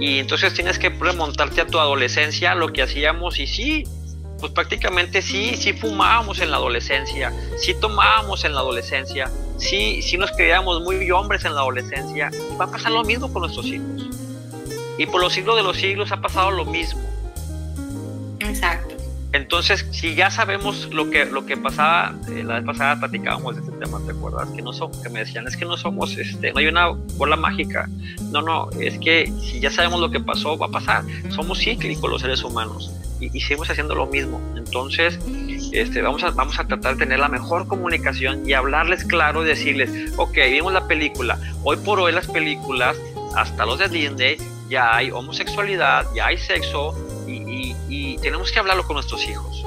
[0.00, 3.38] Y entonces tienes que remontarte a tu adolescencia, lo que hacíamos.
[3.38, 3.84] Y sí,
[4.38, 10.18] pues prácticamente sí, sí fumábamos en la adolescencia, sí tomábamos en la adolescencia, sí, sí
[10.18, 12.30] nos creíamos muy hombres en la adolescencia.
[12.60, 14.25] Va a pasar lo mismo con nuestros hijos.
[14.98, 17.02] Y por los siglos de los siglos ha pasado lo mismo.
[18.40, 18.94] Exacto.
[19.32, 23.62] Entonces, si ya sabemos lo que, lo que pasaba, eh, la vez pasada platicábamos de
[23.62, 24.48] este tema, ¿te acuerdas?
[24.50, 27.36] Que no somos, que me decían, es que no somos, este, no hay una bola
[27.36, 27.86] mágica.
[28.30, 31.04] No, no, es que si ya sabemos lo que pasó, va a pasar.
[31.28, 34.40] Somos cíclicos los seres humanos y, y seguimos haciendo lo mismo.
[34.56, 35.18] Entonces,
[35.72, 39.48] este, vamos, a, vamos a tratar de tener la mejor comunicación y hablarles claro y
[39.48, 41.38] decirles, ok, vimos la película.
[41.62, 42.96] Hoy por hoy las películas,
[43.34, 46.94] hasta los de Disney, ya hay homosexualidad, ya hay sexo
[47.26, 49.64] y, tenemos que hablarlo con nuestros hijos.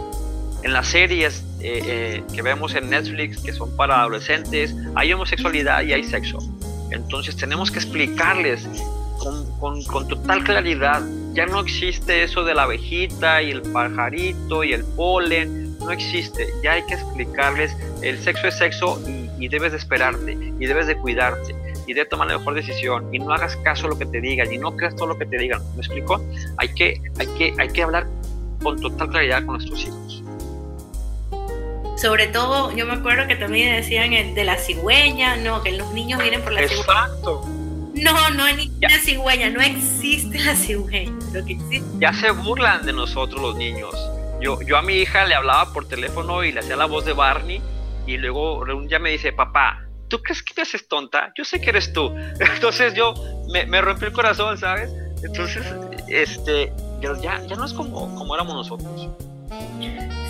[0.64, 5.84] En las series eh, eh, que vemos en Netflix, que son para adolescentes, hay homosexualidad
[5.84, 6.40] y hay sexo.
[6.92, 8.68] Entonces tenemos que explicarles
[9.20, 11.02] con, con, total claridad,
[11.34, 16.48] ya no existe eso de la abejita y el pajarito y el polen, no existe.
[16.64, 19.02] Ya hay que explicarles, el sexo es sexo
[19.38, 21.56] y, debes de esperarte y debes de cuidarte
[21.89, 24.54] y de tomar la mejor decisión y no hagas caso a lo que te digan
[24.54, 25.60] y no creas todo lo que te digan.
[25.73, 26.23] ¿Me explico?
[26.58, 28.06] Hay que, hay que, hay que hablar
[28.62, 30.23] con total claridad con nuestros hijos.
[31.97, 36.21] Sobre todo, yo me acuerdo que también decían de la cigüeña, no, que los niños
[36.21, 37.43] vienen por la Exacto.
[37.95, 41.12] No, no hay ninguna cigüeña, no existe la cigüeña.
[41.34, 41.82] Lo que existe.
[41.97, 43.95] Ya se burlan de nosotros los niños.
[44.39, 47.13] Yo, yo a mi hija le hablaba por teléfono y le hacía la voz de
[47.13, 47.60] Barney
[48.06, 51.32] y luego un día me dice, papá, ¿tú crees que te haces tonta?
[51.38, 52.13] Yo sé que eres tú.
[52.39, 53.13] Entonces yo
[53.52, 54.91] me, me rompí el corazón, ¿sabes?
[55.24, 55.65] Entonces,
[56.08, 59.10] este, ya, ya no es como, como éramos nosotros.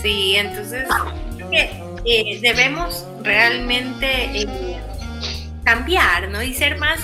[0.02, 0.88] Sí, entonces
[1.52, 4.80] eh, debemos realmente eh,
[5.64, 6.42] cambiar, ¿no?
[6.42, 7.00] Y ser más,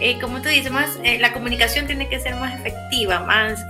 [0.00, 3.64] eh, como tú dices, más, la comunicación tiene que ser más efectiva, más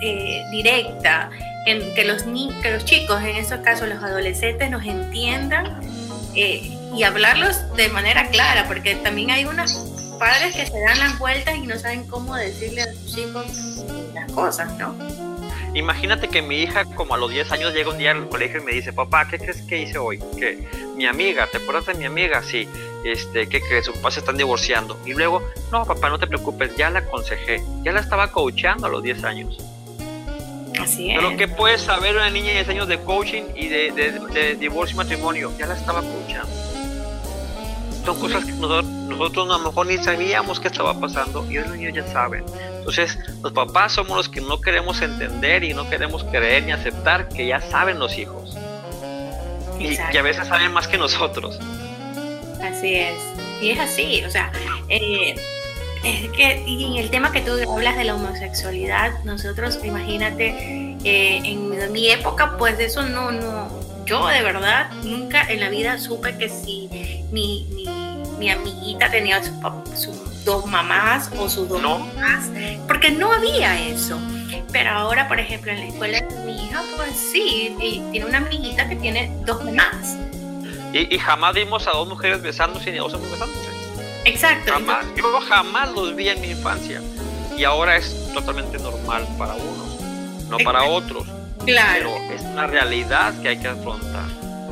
[0.51, 1.31] directa,
[1.67, 5.81] en, que, los que los chicos, en estos casos los adolescentes, nos entiendan
[6.95, 11.57] y hablarlos de manera clara, porque también hay unos padres que se dan las vueltas
[11.57, 13.47] y no saben cómo decirle a sus hijos
[14.15, 14.95] las cosas, ¿no?
[15.73, 18.65] Imagínate que mi hija, como a los 10 años, llega un día al colegio y
[18.65, 20.19] me dice, papá, ¿qué crees que hice hoy?
[20.37, 22.43] Que mi amiga, ¿te acuerdas de mi amiga?
[22.43, 22.69] Sí,
[23.05, 25.01] este, que, que sus papás se están divorciando.
[25.07, 28.91] Y luego, no, papá, no te preocupes, ya la aconsejé, ya la estaba coachando a
[28.91, 29.59] los 10 años.
[30.81, 31.19] Así es.
[31.19, 33.93] Pero ¿qué puede saber una niña de 10 años de coaching y de,
[34.33, 35.53] de divorcio y matrimonio?
[35.57, 36.70] Ya la estaba coachando
[38.05, 41.65] son cosas que nosotros, nosotros a lo mejor ni sabíamos que estaba pasando y hoy
[41.65, 42.45] los niños ya saben.
[42.79, 47.29] Entonces, los papás somos los que no queremos entender y no queremos creer ni aceptar
[47.29, 48.57] que ya saben los hijos.
[49.79, 51.59] Y que a veces saben más que nosotros.
[52.63, 53.15] Así es.
[53.63, 54.51] Y es así, o sea,
[54.89, 55.35] eh,
[56.03, 61.43] es que y en el tema que tú hablas de la homosexualidad, nosotros, imagínate, eh,
[61.45, 63.69] en mi época, pues eso no, no,
[64.11, 66.89] yo de verdad nunca en la vida supe que si
[67.31, 67.65] mi,
[68.39, 69.41] mi, amiguita tenía
[69.95, 72.51] sus dos mamás o sus dos mamás,
[72.89, 74.19] porque no había eso.
[74.73, 77.77] Pero ahora, por ejemplo, en la escuela de mi hija, pues sí,
[78.11, 80.17] tiene una amiguita que tiene dos mamás.
[80.93, 83.69] Y, jamás vimos a dos mujeres besándose ni a dos hombres besándose.
[84.25, 84.73] Exacto.
[84.73, 87.01] Jamás, yo jamás los vi en mi infancia.
[87.57, 91.29] Y ahora es totalmente normal para unos, no para otros.
[91.65, 92.11] Claro.
[92.29, 94.29] Pero es una realidad que hay que afrontar.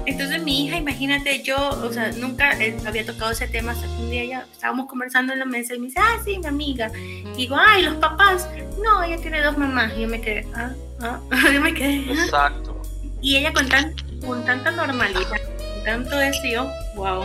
[0.06, 4.10] Entonces mi hija, imagínate, yo, o sea, nunca eh, había tocado ese tema hasta un
[4.10, 6.90] día ya estábamos conversando en la mesa y me dice, ah, sí, mi amiga.
[6.96, 8.48] Y digo, ay, los papás.
[8.82, 9.92] No, ella tiene dos mamás.
[9.98, 10.72] Y yo me quedé, ah,
[11.02, 11.20] ah,
[11.52, 12.06] yo me quedé.
[12.08, 12.24] Ah".
[12.24, 12.80] Exacto.
[13.20, 17.24] Y ella con, tan, con tanta normalidad, con tanto deseo, wow.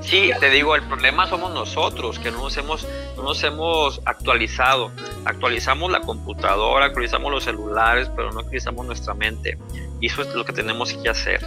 [0.00, 4.90] Sí, te digo, el problema somos nosotros, que no nos hemos, no nos hemos actualizado.
[5.24, 9.58] Actualizamos la computadora, actualizamos los celulares, pero no actualizamos nuestra mente.
[10.00, 11.40] Y eso es lo que tenemos que hacer.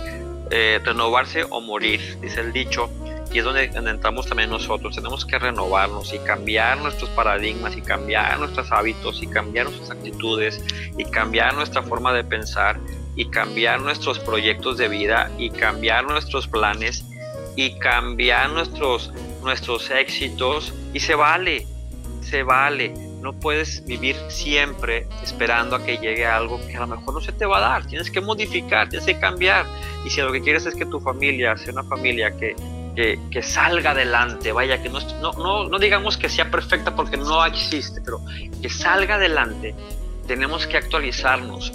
[0.52, 2.90] Eh, renovarse o morir, dice el dicho,
[3.36, 4.96] y es donde entramos también nosotros.
[4.96, 10.64] Tenemos que renovarnos y cambiar nuestros paradigmas y cambiar nuestros hábitos y cambiar nuestras actitudes
[10.98, 12.80] y cambiar nuestra forma de pensar
[13.16, 17.06] y cambiar nuestros proyectos de vida y cambiar nuestros planes
[17.56, 19.12] y cambiar nuestros,
[19.44, 21.66] nuestros éxitos y se vale,
[22.22, 22.94] se vale.
[23.22, 27.32] No puedes vivir siempre esperando a que llegue algo que a lo mejor no se
[27.32, 27.88] te va a dar.
[27.88, 29.66] Tienes que modificar, tienes que cambiar.
[30.06, 32.56] Y si lo que quieres es que tu familia sea una familia que,
[32.96, 38.02] que, salga adelante, vaya, que no, no, no, digamos que sea perfecta porque no existe,
[38.02, 38.22] pero
[38.62, 39.76] que salga adelante,
[40.28, 41.72] tenemos que actualizarnos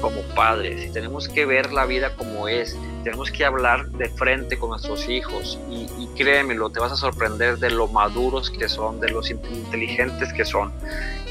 [0.00, 4.58] como padres y tenemos que ver la vida como es, tenemos que hablar de frente
[4.58, 9.00] con nuestros hijos y, y créemelo, te vas a sorprender de lo maduros que son,
[9.00, 10.72] de los inteligentes que son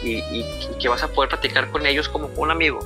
[0.03, 0.43] y,
[0.79, 2.79] que vas a poder platicar con ellos como un amigo.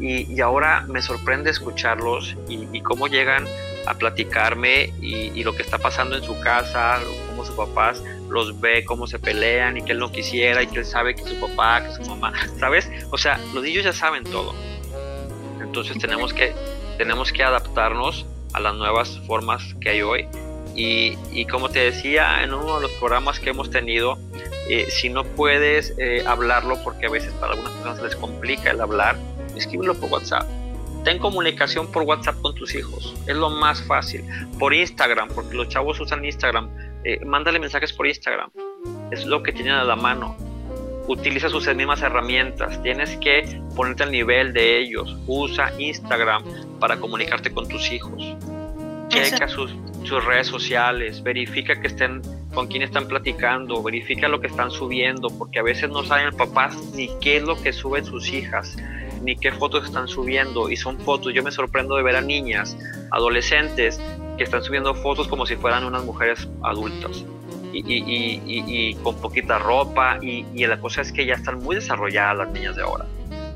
[0.00, 3.46] Y, ahora me sorprende escucharlos y, cómo llegan
[3.86, 8.84] a platicarme y, lo que está pasando en su casa, cómo sus papás los ve,
[8.84, 11.84] cómo se pelean y que él no quisiera y que él sabe que su papá,
[11.84, 12.90] que su mamá, ¿sabes?
[13.10, 14.54] O sea, los niños ya saben todo.
[15.72, 16.54] Entonces tenemos que
[16.98, 20.28] tenemos que adaptarnos a las nuevas formas que hay hoy.
[20.74, 24.18] Y, como te decía en uno de los programas que hemos tenido,
[24.68, 28.82] eh, si no puedes eh, hablarlo, porque a veces para algunas personas les complica el
[28.82, 29.16] hablar,
[29.56, 30.46] escríbelo por WhatsApp.
[31.04, 34.26] Ten comunicación por WhatsApp con tus hijos, es lo más fácil.
[34.58, 36.68] Por Instagram, porque los chavos usan Instagram,
[37.04, 38.50] eh, mándale mensajes por Instagram,
[39.10, 40.36] es lo que tienen a la mano
[41.08, 46.42] utiliza sus mismas herramientas, tienes que ponerte al nivel de ellos, usa Instagram
[46.78, 48.36] para comunicarte con tus hijos,
[49.08, 49.74] checa sus,
[50.04, 52.22] sus redes sociales, verifica que estén
[52.54, 56.34] con quién están platicando, verifica lo que están subiendo, porque a veces no saben el
[56.34, 58.76] papá ni qué es lo que suben sus hijas,
[59.22, 62.76] ni qué fotos están subiendo, y son fotos, yo me sorprendo de ver a niñas,
[63.10, 64.00] adolescentes,
[64.36, 67.24] que están subiendo fotos como si fueran unas mujeres adultas.
[67.72, 72.76] Y, con poquita ropa y, la cosa es que ya están muy desarrolladas las niñas
[72.76, 73.06] de ahora.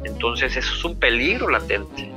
[0.04, 2.10] Entonces eso es un peligro latente.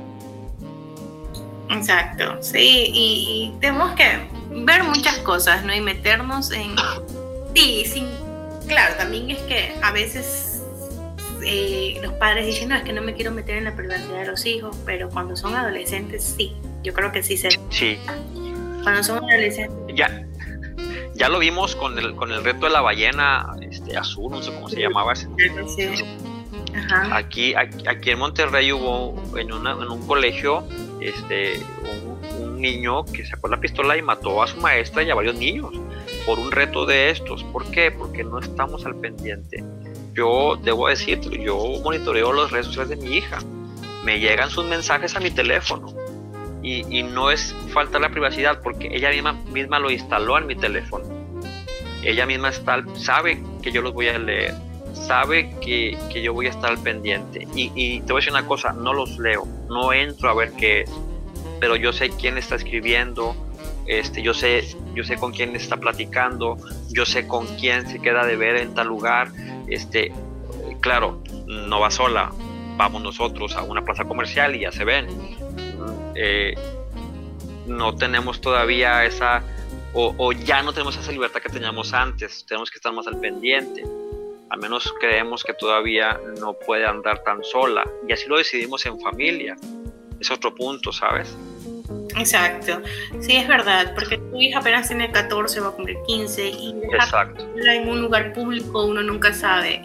[1.70, 4.04] Exacto, sí, y, tenemos que
[4.50, 5.74] ver muchas cosas, ¿no?
[5.74, 6.74] Y meternos en...
[7.52, 8.06] Sí, sí,
[8.68, 10.62] claro, también es que a veces
[11.44, 14.26] eh, los padres dicen, no, es que no me quiero meter en la privacidad de
[14.26, 17.50] los hijos, pero cuando son adolescentes, sí, yo creo que sí se...
[17.70, 17.98] Sí.
[18.84, 19.76] Cuando son adolescentes...
[19.96, 20.24] Ya,
[21.14, 24.52] ya lo vimos con el, con el reto de la ballena este, azul, no sé
[24.52, 25.28] cómo se llamaba ese.
[25.68, 26.04] Sí.
[27.12, 30.64] Aquí, aquí, en Monterrey hubo en, en un colegio
[31.00, 31.60] este,
[32.38, 35.72] un, niño que sacó la pistola y mató a su maestra y a varios niños
[36.26, 37.42] por un reto de estos.
[37.44, 37.90] ¿Por qué?
[37.90, 39.64] Porque no estamos al pendiente.
[40.12, 43.38] Yo debo decirlo, yo monitoreo las redes sociales de mi hija.
[44.04, 45.94] Me llegan sus mensajes a mi teléfono.
[46.62, 51.04] Y, no es falta la privacidad porque ella misma, misma lo instaló en mi teléfono.
[52.02, 54.54] Ella misma está, sabe que yo los voy a leer
[54.94, 57.46] sabe que, yo voy a estar al pendiente.
[57.54, 60.82] Y, te voy a decir una cosa, no los leo, no entro a ver qué
[60.82, 60.90] es,
[61.58, 63.34] pero yo sé quién está escribiendo,
[63.86, 66.56] este, yo, sé, yo sé con quién está platicando,
[66.90, 69.32] yo sé con quién se queda de ver en tal lugar.
[69.66, 70.12] Este,
[70.80, 72.30] claro, no va sola,
[72.76, 75.08] vamos nosotros a una plaza comercial y ya se ven.
[76.22, 76.54] Eh,
[77.66, 79.42] no tenemos todavía esa,
[79.94, 83.18] o, o, ya no tenemos esa libertad que teníamos antes, tenemos que estar más al
[83.18, 83.84] pendiente
[84.50, 87.88] al menos creemos que todavía no puede andar tan sola.
[88.06, 89.56] Y así lo decidimos en familia.
[90.20, 91.36] Es otro punto, ¿sabes?
[92.16, 92.82] Exacto,
[93.20, 97.48] sí es verdad, porque tu hija apenas tiene 14, va a cumplir 15 y Exacto.
[97.56, 99.80] en un lugar público uno nunca sabe.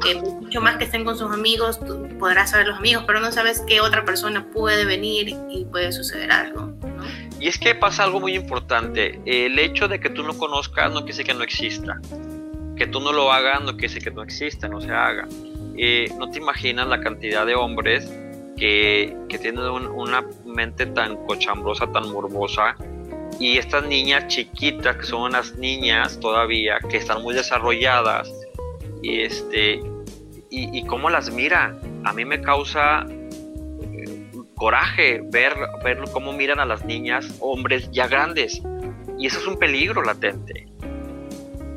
[0.00, 3.30] Que mucho más que estén con sus amigos, tú podrás saber los amigos, pero no
[3.32, 6.72] sabes qué otra persona puede venir y puede suceder algo.
[7.38, 9.20] Y es que pasa algo muy importante.
[9.24, 12.00] El hecho de que tú no conozcas no quiere decir que no exista
[12.80, 15.28] que tú no lo hagas no quiere decir que no exista, no se haga.
[16.18, 18.10] no te imaginas la cantidad de hombres
[18.56, 22.74] que, que tienen una mente tan cochambrosa, tan morbosa,
[23.38, 28.32] y estas niñas chiquitas, que son unas niñas todavía, que están muy desarrolladas,
[29.02, 29.80] y, este,
[30.50, 31.78] y, cómo las miran.
[32.04, 38.06] A mí me causa eh, coraje ver, ver cómo miran a las niñas, hombres ya
[38.08, 38.60] grandes.
[39.18, 40.66] Y eso es un peligro latente.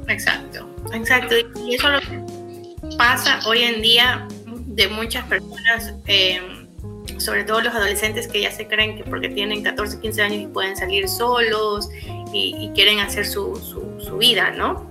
[0.07, 0.69] Exacto.
[0.91, 1.99] Exacto, y eso lo
[2.97, 6.41] pasa hoy en día de muchas personas, eh,
[7.17, 10.47] sobre todo los adolescentes que ya se creen que porque tienen 14, 15 años y
[10.47, 11.89] pueden salir solos
[12.33, 13.55] y, quieren hacer su,
[13.99, 14.89] su, vida, ¿no?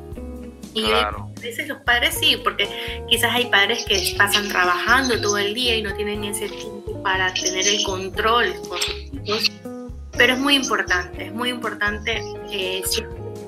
[0.74, 1.10] Y a
[1.42, 2.68] veces los padres sí, porque
[3.08, 7.32] quizás hay padres que pasan trabajando todo el día y no tienen ese tiempo para
[7.34, 9.52] tener el control con sus hijos.
[10.16, 12.82] Pero es muy importante, es muy importante eh,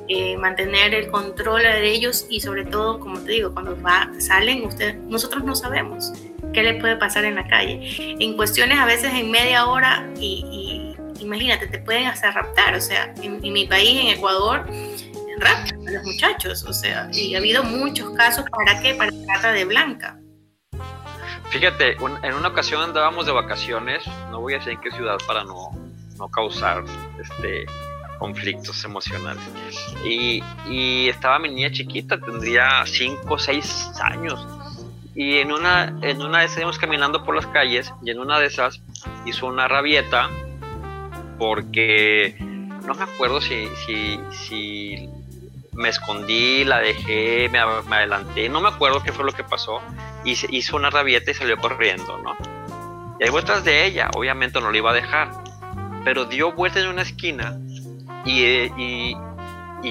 [0.09, 4.65] eh, mantener el control de ellos y sobre todo, como te digo, cuando va, salen,
[4.65, 6.13] usted, nosotros no sabemos
[6.55, 8.17] qué le puede pasar en la calle.
[8.19, 12.75] En cuestiones a veces en media hora y, imagínate, te pueden hacer raptar.
[12.75, 14.67] O sea, en, mi país, en Ecuador,
[15.41, 16.65] raptan a los muchachos.
[16.65, 18.45] O sea, y ha habido muchos casos.
[18.51, 18.95] ¿Para qué?
[18.95, 20.19] Para trata de blanca.
[21.51, 25.45] Fíjate, en una ocasión andábamos de vacaciones, no voy a decir en qué ciudad para
[25.45, 25.71] no,
[26.19, 26.83] no causar
[27.21, 27.67] este,
[28.19, 29.43] conflictos emocionales.
[30.05, 34.45] Y, y, estaba mi niña chiquita, tendría 5 o 6 años.
[35.15, 38.41] Y en una, en una de esas íbamos caminando por las calles y en una
[38.41, 38.81] de esas
[39.25, 40.29] hizo una rabieta
[41.39, 45.09] porque no me acuerdo si, si, si
[45.75, 49.81] me escondí, la dejé, me, adelanté, no me acuerdo qué fue lo que pasó.
[50.25, 52.37] Y hizo una rabieta y salió corriendo, ¿no?
[53.21, 55.31] Y hay vueltas de ella, obviamente no lo iba a dejar,
[56.05, 57.59] pero dio vuelta en una esquina
[58.25, 58.45] y,
[58.77, 59.17] y,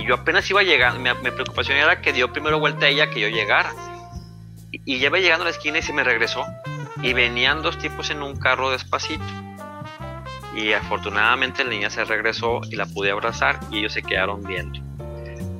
[0.05, 3.19] yo apenas iba llegando, mi, mi, preocupación era que dio primero vuelta a ella que
[3.19, 3.73] yo llegara.
[4.71, 6.43] Y, ya iba llegando a la esquina y se me regresó.
[7.01, 9.23] Y venían dos tipos en un carro despacito.
[10.55, 14.79] Y afortunadamente la niña se regresó y la pude abrazar y ellos se quedaron viendo.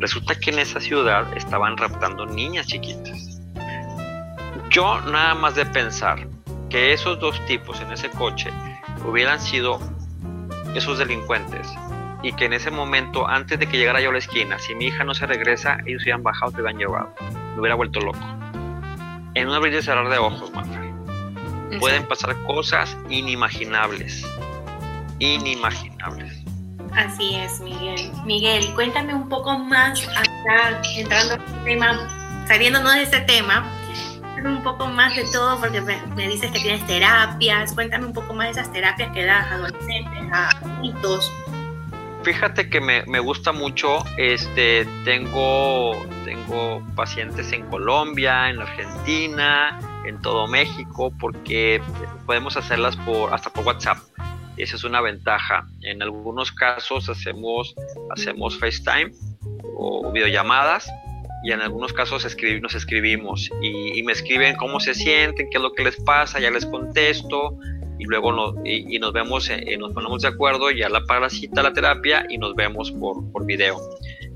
[0.04, 3.40] Resulta que en esa ciudad estaban raptando niñas chiquitas.
[4.70, 6.28] Yo nada más de pensar
[6.70, 8.50] que esos dos tipos en ese coche
[9.08, 9.80] hubieran sido
[10.76, 11.74] esos delincuentes
[12.22, 14.88] y que en ese momento, antes de que llegara yo a la esquina, si mi
[14.88, 17.14] hija no se regresa, ellos se hubieran bajado, se hubieran llevado.
[17.54, 18.20] Me hubiera vuelto loco.
[19.36, 21.80] En un abrir y cerrar de ojos, Manfred.
[21.80, 24.28] Pueden pasar cosas inimaginables.
[25.20, 26.43] Inimaginables.
[26.96, 28.12] Así es, Miguel.
[28.26, 33.66] Miguel, cuéntame un poco más ya entrando en el tema, saliéndonos de este tema,
[34.50, 37.74] un poco más de todo porque me, dices que tienes terapias.
[37.74, 41.32] Cuéntame un poco más de esas terapias que das a adolescentes, a adultos.
[42.24, 50.22] Fíjate que me, me, gusta mucho, este, tengo, tengo pacientes en Colombia, en Argentina, en
[50.22, 51.82] todo México, porque
[52.26, 53.98] podemos hacerlas por, hasta por WhatsApp.
[54.58, 55.68] Esa es una ventaja.
[55.82, 57.74] En algunos casos hacemos,
[58.12, 59.12] hacemos FaceTime
[59.76, 60.90] o videollamadas
[61.44, 62.26] y en algunos casos
[62.62, 66.50] nos escribimos y, me escriben cómo se sienten, qué es lo que les pasa, ya
[66.50, 67.58] les contesto
[68.00, 71.74] y luego nos, y, nos vemos, eh, nos ponemos de acuerdo, ya la para la
[71.74, 73.78] terapia y nos vemos por, por video.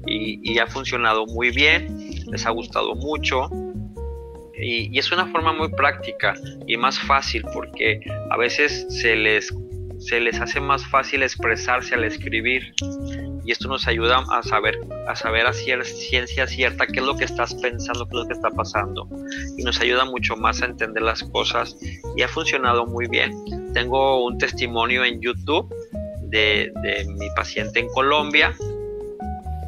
[0.05, 1.87] Y, ha funcionado muy bien,
[2.27, 3.49] les ha gustado mucho
[4.57, 6.33] y, es una forma muy práctica
[6.65, 7.99] y más fácil porque
[8.31, 9.53] a veces se les,
[10.07, 12.73] se les hace más fácil expresarse al escribir.
[13.43, 17.25] Y esto nos ayuda a saber a saber a ciencia cierta qué es lo que
[17.25, 19.07] estás pensando, qué es lo que está pasando.
[19.57, 21.77] Y nos ayuda mucho más a entender las cosas
[22.15, 23.31] y ha funcionado muy bien.
[23.73, 25.69] Tengo un testimonio en YouTube
[26.21, 28.55] de, de mi paciente en Colombia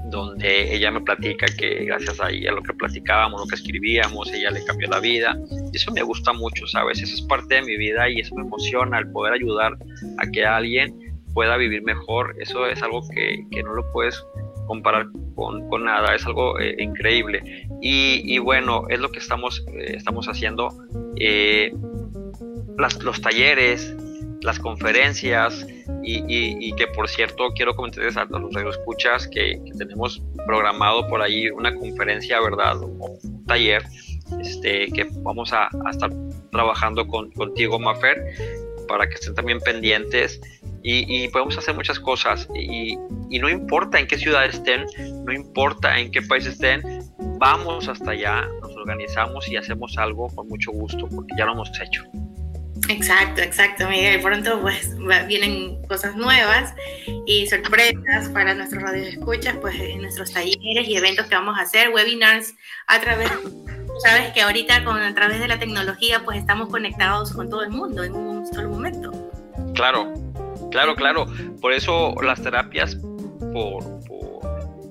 [0.09, 4.51] donde ella me platica que gracias a ella lo que platicábamos, lo que escribíamos, ella
[4.51, 5.37] le cambió la vida.
[5.71, 7.01] Y eso me gusta mucho, ¿sabes?
[7.01, 9.77] Eso es parte de mi vida y eso me emociona, el poder ayudar
[10.17, 14.21] a que alguien pueda vivir mejor, eso es algo que, no lo puedes
[14.67, 17.67] comparar con, nada, es algo eh, increíble.
[17.81, 20.69] Y, bueno, es lo que estamos, eh, estamos haciendo.
[21.15, 21.73] Eh,
[22.77, 23.95] los talleres,
[24.41, 25.65] las conferencias,
[26.03, 31.49] y, que por cierto quiero comentarles a, los radioescuchas que, que tenemos programado por ahí
[31.49, 32.81] una conferencia, ¿verdad?
[32.81, 33.83] O un taller
[34.41, 36.11] este, que vamos a, estar
[36.51, 38.23] trabajando con, contigo, Mafer,
[38.87, 40.39] para que estén también pendientes
[40.81, 42.95] y, podemos hacer muchas cosas y,
[43.39, 44.85] no importa en qué ciudad estén,
[45.25, 46.81] no importa en qué país estén,
[47.37, 51.69] vamos hasta allá, nos organizamos y hacemos algo con mucho gusto porque ya lo hemos
[51.81, 52.03] hecho.
[52.87, 54.21] Exacto, exacto, Miguel.
[54.21, 54.95] Pronto pues
[55.27, 56.73] vienen cosas nuevas
[57.25, 61.89] y sorpresas para nuestros radioescuchas, pues en nuestros talleres y eventos que vamos a hacer,
[61.89, 62.55] webinars
[62.87, 63.29] a través,
[64.03, 67.69] sabes que ahorita con a través de la tecnología pues estamos conectados con todo el
[67.69, 69.11] mundo en un solo momento.
[69.75, 70.13] Claro,
[70.71, 71.25] Claro, claro.
[71.61, 72.95] Por eso las terapias
[73.53, 73.83] por,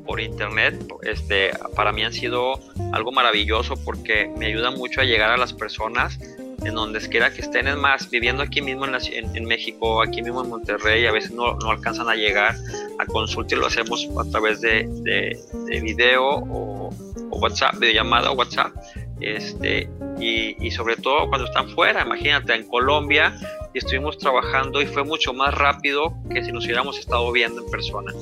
[0.04, 2.58] por, internet este, para mí han sido
[2.92, 6.18] algo maravilloso porque me ayuda mucho a llegar a las personas
[6.64, 7.68] en donde quiera que estén.
[7.68, 11.54] Es más, viviendo aquí mismo en, en, México, aquí mismo en Monterrey, a veces no,
[11.56, 12.56] no, alcanzan a llegar
[12.98, 16.88] a consulta y lo hacemos a través de, de, de video o,
[17.30, 18.72] o, WhatsApp, videollamada o WhatsApp.
[19.20, 19.88] Este,
[20.20, 23.36] y, y sobre todo cuando están fuera, imagínate, en Colombia
[23.74, 27.70] y estuvimos trabajando y fue mucho más rápido que si nos hubiéramos estado viendo en
[27.70, 28.12] persona.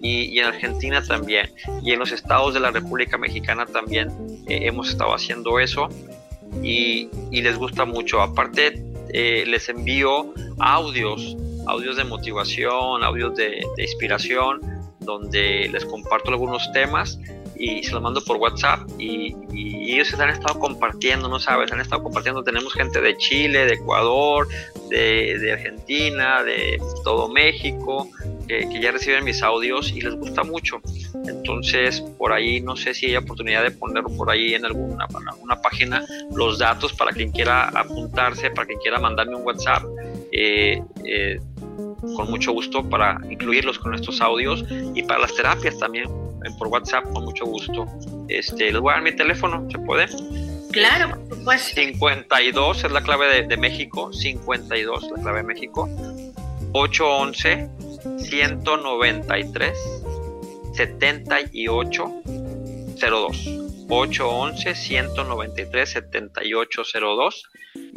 [0.00, 4.08] Y, en Argentina también, y en los estados de la República Mexicana también
[4.48, 5.88] eh, hemos estado haciendo eso
[6.62, 8.20] y, y les gusta mucho.
[8.20, 8.82] Aparte,
[9.12, 11.36] eh, les envío audios,
[11.66, 14.60] audios de motivación, audios de, inspiración,
[15.00, 17.18] donde les comparto algunos temas
[17.56, 19.36] y se los mando por WhatsApp y,
[19.92, 22.42] ellos se han estado compartiendo, no sabes, han estado compartiendo.
[22.42, 24.48] Tenemos gente de Chile, de Ecuador,
[24.88, 28.08] de, Argentina, de todo México,
[28.46, 30.80] que, ya reciben mis audios y les gusta mucho.
[31.26, 35.06] Entonces, por ahí no sé si hay oportunidad de poner por ahí en alguna,
[35.40, 39.84] una página los datos para quien quiera apuntarse, para quien quiera mandarme un WhatsApp.
[40.32, 41.40] Eh, eh,
[42.16, 44.64] con mucho gusto para incluirlos con estos audios
[44.94, 46.08] y para las terapias también
[46.58, 47.86] por WhatsApp con mucho gusto.
[48.28, 50.06] Este, les voy a dar mi teléfono, ¿se puede?
[50.72, 51.74] Claro, por supuesto.
[51.74, 55.88] 52 es la clave de, México, 52 la clave de México,
[56.72, 57.68] 811
[58.18, 59.78] 193
[60.74, 67.48] 7802 811 193 7802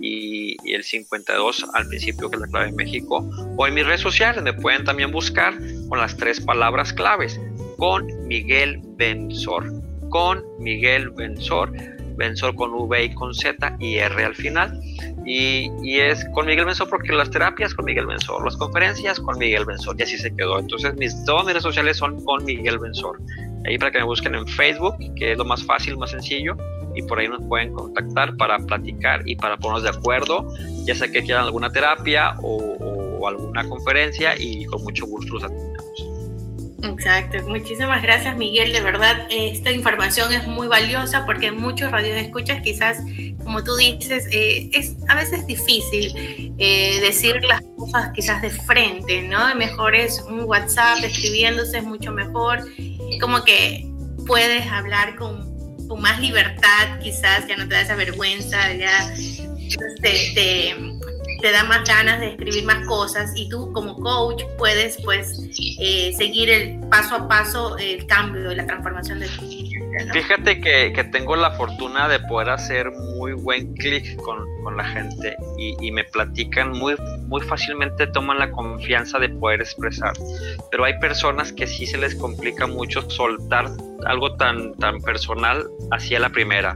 [0.01, 3.27] y, y, el 52 al principio que es la clave de México
[3.57, 5.57] o en mis redes sociales me pueden también buscar
[5.89, 7.39] con las tres palabras claves
[7.77, 9.71] con Miguel Benzor.
[10.09, 11.94] Con Miguel Benzor.
[12.15, 14.79] Benzor con V y con Z y R al final.
[15.25, 19.65] Y, es con Miguel Benzor porque las terapias con Miguel Benzor, las conferencias con Miguel
[19.65, 20.59] Benzor, y así se quedó.
[20.59, 23.19] Entonces, mis, mis redes sociales son con Miguel Benzor.
[23.65, 26.55] Ahí para que me busquen en Facebook, que es lo más fácil, más sencillo,
[26.93, 30.47] y por ahí nos pueden contactar para platicar y para ponernos de acuerdo,
[30.85, 32.57] ya sea que quieran alguna terapia o,
[33.19, 36.04] o alguna conferencia, y con mucho gusto los atendemos.
[36.91, 42.61] Exacto, muchísimas gracias Miguel, de verdad esta información es muy valiosa porque muchos radios escuchas
[42.61, 42.99] quizás,
[43.43, 49.23] como tú dices, eh, es a veces difícil eh, decir las cosas quizás de frente,
[49.23, 49.53] ¿no?
[49.55, 52.59] Mejor es un WhatsApp escribiéndose es mucho mejor,
[53.19, 53.85] como que
[54.25, 55.53] puedes hablar con,
[55.99, 59.13] más libertad, quizás ya no te da esa vergüenza, ya
[60.01, 60.75] te, te,
[61.41, 65.39] te, da más ganas de escribir más cosas y tú como coach puedes pues
[65.79, 69.65] eh, seguir el paso a paso el cambio y la transformación de tu vida.
[70.11, 74.83] Fíjate que, que, tengo la fortuna de poder hacer muy buen clic con, con, la
[74.83, 76.95] gente y, y, me platican muy,
[77.27, 80.11] muy fácilmente, toman la confianza de poder expresar.
[80.69, 83.69] Pero hay personas que sí se les complica mucho soltar
[84.05, 86.75] algo tan, tan personal hacia la primera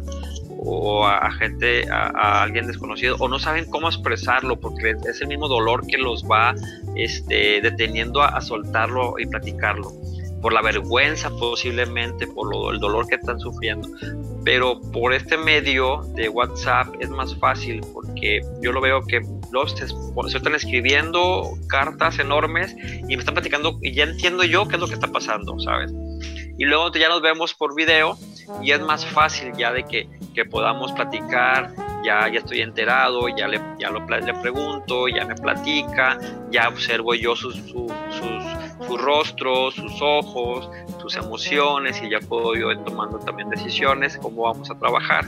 [0.62, 5.28] o a, gente, a, a, alguien desconocido, o no saben cómo expresarlo porque es el
[5.28, 6.54] mismo dolor que los va
[6.96, 9.92] este, deteniendo a, a soltarlo y platicarlo
[10.42, 13.90] por la vergüenza posiblemente, por lo, el dolor que están sufriendo.
[14.44, 19.76] Pero por este medio de WhatsApp es más fácil porque yo lo veo que los
[19.76, 22.76] se están escribiendo cartas enormes
[23.08, 25.92] y me están platicando y ya entiendo yo qué es lo que está pasando, ¿sabes?
[26.58, 28.18] Y luego ya nos vemos por video
[28.62, 31.74] y es más fácil ya de que, que podamos platicar,
[32.04, 36.18] ya, ya estoy enterado, ya le, ya lo, le pregunto, ya me platica,
[36.52, 40.70] ya observo yo sus, sus, sus, su rostro, sus ojos,
[41.02, 45.26] sus emociones y ya puedo yo ir tomando también decisiones, cómo vamos a trabajar.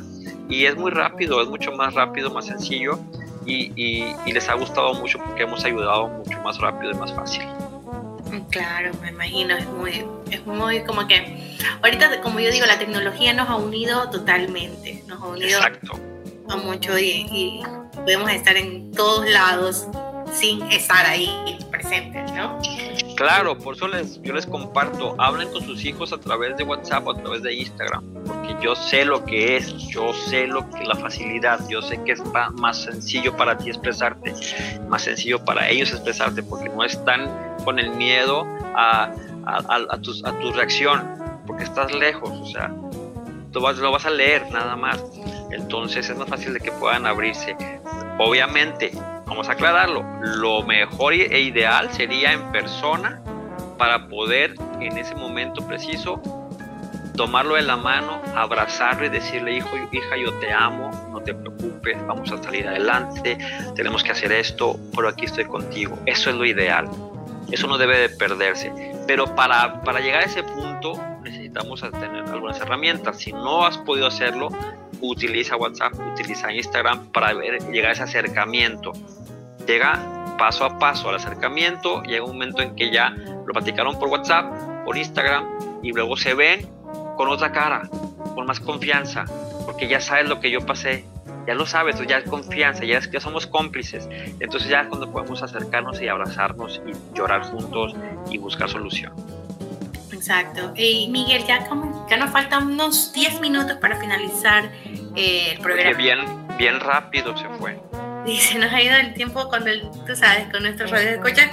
[0.49, 2.99] Y es muy rápido, es mucho más rápido, más sencillo
[3.45, 7.13] y, y, y les ha gustado mucho porque hemos ayudado mucho más rápido y más
[7.13, 7.43] fácil.
[8.49, 13.33] Claro, me imagino, es muy, es muy como que, ahorita como yo digo, la tecnología
[13.33, 15.99] nos ha unido totalmente, nos ha unido Exacto.
[16.49, 17.63] a mucho y, y
[17.93, 19.87] podemos estar en todos lados
[20.33, 22.59] sin estar ahí presentes, ¿no?
[23.15, 27.05] Claro, por eso les, yo les comparto, hablen con sus hijos a través de WhatsApp
[27.05, 30.83] o a través de Instagram, porque yo sé lo que es, yo sé lo que
[30.85, 32.21] la facilidad, yo sé que es
[32.55, 34.33] más sencillo para ti expresarte,
[34.89, 37.29] más sencillo para ellos expresarte, porque no están
[37.63, 38.45] con el miedo
[38.75, 39.11] a,
[39.45, 41.01] a, a, tus, a tu reacción,
[41.45, 42.71] porque estás lejos, o sea,
[43.51, 45.03] tú vas, lo vas a leer nada más,
[45.51, 47.55] entonces es más fácil de que puedan abrirse.
[48.19, 48.91] Obviamente,
[49.25, 53.21] vamos a aclararlo, lo mejor e ideal sería en persona
[53.77, 56.21] para poder en ese momento preciso
[57.15, 61.97] tomarlo de la mano, abrazarlo y decirle, hijo, hija, yo te amo, no te preocupes,
[62.07, 63.37] vamos a salir adelante,
[63.75, 65.97] tenemos que hacer esto, pero aquí estoy contigo.
[66.05, 66.89] Eso es lo ideal.
[67.51, 68.71] Eso no debe de perderse.
[69.07, 70.93] Pero para, para llegar a ese punto
[71.23, 73.17] necesitamos tener algunas herramientas.
[73.17, 74.49] Si no has podido hacerlo,
[75.01, 78.93] utiliza WhatsApp, utiliza Instagram para llegar a ese acercamiento.
[79.67, 84.09] Llega paso a paso al acercamiento, llega un momento en que ya lo platicaron por
[84.09, 84.51] WhatsApp,
[84.85, 85.45] por Instagram,
[85.83, 86.67] y luego se ven
[87.15, 87.87] con otra cara,
[88.33, 89.25] con más confianza,
[89.65, 91.05] porque ya sabes lo que yo pasé,
[91.47, 94.07] ya lo sabes, ya es confianza, ya, es, ya somos cómplices.
[94.39, 97.95] Entonces ya es cuando podemos acercarnos y abrazarnos y llorar juntos
[98.29, 99.13] y buscar solución.
[100.11, 100.73] Exacto.
[100.75, 104.71] Y Miguel, ya, como, ya nos faltan unos 10 minutos para finalizar
[105.15, 105.97] eh, el programa.
[105.97, 106.19] Bien,
[106.57, 107.79] bien rápido se fue.
[108.25, 111.49] Y se nos ha ido el tiempo cuando, el, tú sabes, con nuestros redes escuchas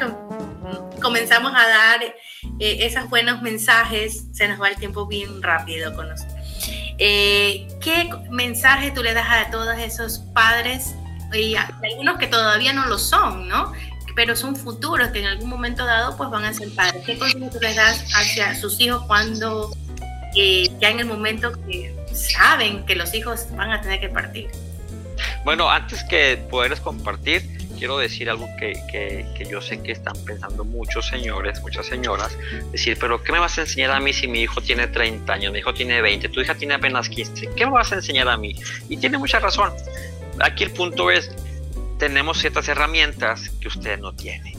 [1.01, 2.15] comenzamos a dar eh,
[2.59, 6.38] esos buenos mensajes, se nos va el tiempo bien rápido con nosotros.
[6.99, 10.95] Eh, ¿Qué mensaje tú le das a todos esos padres
[11.33, 13.73] y algunos que todavía no lo son, ¿no?
[14.17, 17.05] Pero son futuros que en algún momento dado pues van a ser padres.
[17.07, 19.71] ¿Qué consejo tú les das hacia sus hijos cuando
[20.35, 24.51] eh, ya en el momento que saben que los hijos van a tener que partir?
[25.45, 30.15] Bueno, antes que poderles compartir, quiero decir algo que, que, que, yo sé que están
[30.25, 32.37] pensando muchos señores, muchas señoras,
[32.73, 35.53] decir, pero ¿qué me vas a enseñar a mí si mi hijo tiene 30 años,
[35.53, 37.51] mi hijo tiene 20, tu hija tiene apenas 15?
[37.57, 38.57] ¿Qué me vas a enseñar a mí?
[38.89, 39.73] Y tiene mucha razón.
[40.41, 41.31] Aquí el punto es,
[41.99, 44.55] tenemos ciertas herramientas que usted no tiene.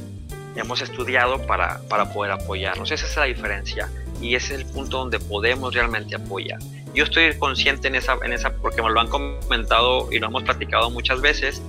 [0.55, 2.91] Hemos estudiado para, para poder apoyarnos.
[2.91, 3.89] Esa es la diferencia
[4.21, 6.59] y ese es el punto donde podemos realmente apoyar.
[6.93, 10.43] Yo estoy consciente en esa, en esa porque me lo han comentado y lo hemos
[10.43, 11.61] platicado muchas veces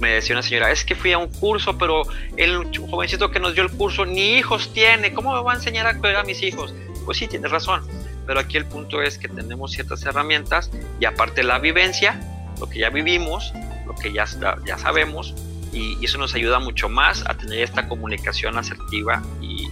[0.00, 2.02] me decía una señora, es que fui a un curso, pero
[2.36, 5.86] el jovencito que nos dio el curso ni hijos tiene, ¿cómo me va a enseñar
[5.86, 6.74] a cuidar a mis hijos?
[7.04, 7.86] Pues sí, tienes razón,
[8.26, 12.20] pero aquí el punto es que tenemos ciertas herramientas y aparte la vivencia,
[12.58, 13.52] lo que ya vivimos,
[13.86, 14.24] lo que ya,
[14.66, 15.34] ya sabemos,
[15.72, 19.68] y, eso nos ayuda mucho más a tener esta comunicación asertiva y,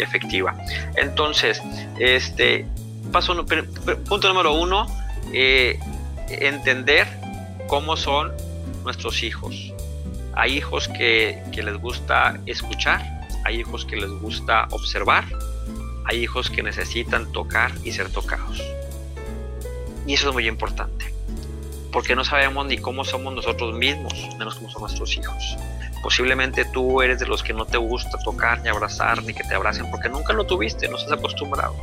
[0.00, 0.54] efectiva.
[0.94, 1.60] Entonces,
[1.98, 2.64] este,
[3.10, 3.44] paso,
[4.08, 4.86] punto número uno,
[5.32, 5.76] eh,
[6.28, 7.08] entender
[7.66, 8.32] cómo son
[8.88, 9.74] nuestros hijos.
[10.34, 13.02] Hay hijos que, les gusta escuchar,
[13.44, 15.26] hay hijos que les gusta observar,
[16.06, 18.62] hay hijos que necesitan tocar y ser tocados.
[20.06, 21.12] Y eso es muy importante,
[21.92, 25.58] porque no sabemos ni cómo somos nosotros mismos, menos cómo son nuestros hijos.
[26.02, 29.54] Posiblemente tú eres de los que no te gusta tocar, ni abrazar, ni que te
[29.54, 31.76] abracen, porque nunca lo tuviste, no estás acostumbrado.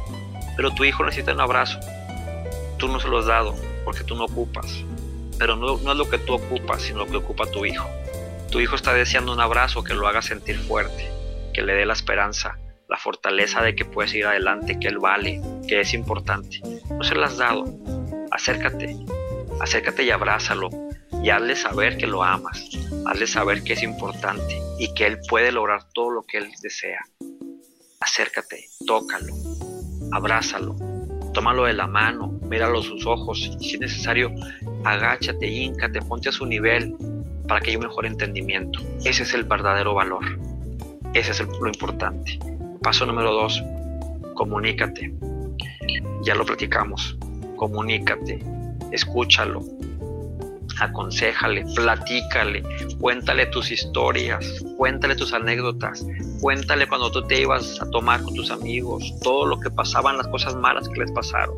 [0.55, 1.79] Pero tu hijo necesita un abrazo.
[2.77, 3.53] Tú no se lo has dado
[3.83, 4.65] porque tú no ocupas.
[5.37, 7.89] Pero no, es lo que tú ocupas, sino lo que ocupa tu hijo.
[8.51, 11.09] Tu hijo está deseando un abrazo que lo haga sentir fuerte,
[11.53, 12.57] que le dé la esperanza,
[12.87, 16.61] la fortaleza de que puedes ir adelante, que él vale, que es importante.
[16.89, 17.65] No se lo has dado.
[18.31, 18.95] Acércate,
[19.59, 20.69] acércate y abrázalo
[21.23, 22.69] y hazle saber que lo amas,
[23.07, 26.99] hazle saber que es importante y que él puede lograr todo lo que él desea.
[27.99, 29.33] Acércate, tócalo,
[30.11, 30.75] abrázalo,
[31.35, 34.31] tómalo de la mano, míralo a sus ojos, si es necesario,
[34.85, 36.95] agáchate, híncate, ponte a su nivel
[37.45, 38.79] para que haya un mejor entendimiento.
[39.03, 40.23] Ese es el verdadero valor.
[41.13, 42.39] Ese es lo importante.
[42.81, 43.61] Paso número dos,
[44.33, 45.13] comunícate.
[46.23, 47.17] Ya lo platicamos.
[47.57, 48.39] Comunícate,
[48.91, 49.61] escúchalo,
[50.79, 52.63] aconsejale, platícale,
[52.99, 56.05] cuéntale tus historias, cuéntale tus anécdotas,
[56.41, 60.27] cuéntale cuando tú te ibas a tomar con tus amigos, todo lo que pasaban, las
[60.27, 61.55] cosas malas que les pasaron.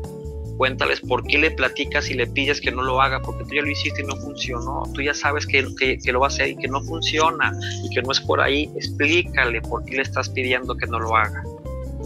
[0.58, 3.62] Cuéntales por qué le platicas y le pides que no lo haga, porque tú ya
[3.62, 4.82] lo hiciste y no funcionó.
[4.92, 7.52] Tú ya sabes que, que, lo va a hacer y que no funciona
[7.84, 8.68] y que no es por ahí.
[8.74, 11.44] Explícale por qué le estás pidiendo que no lo haga.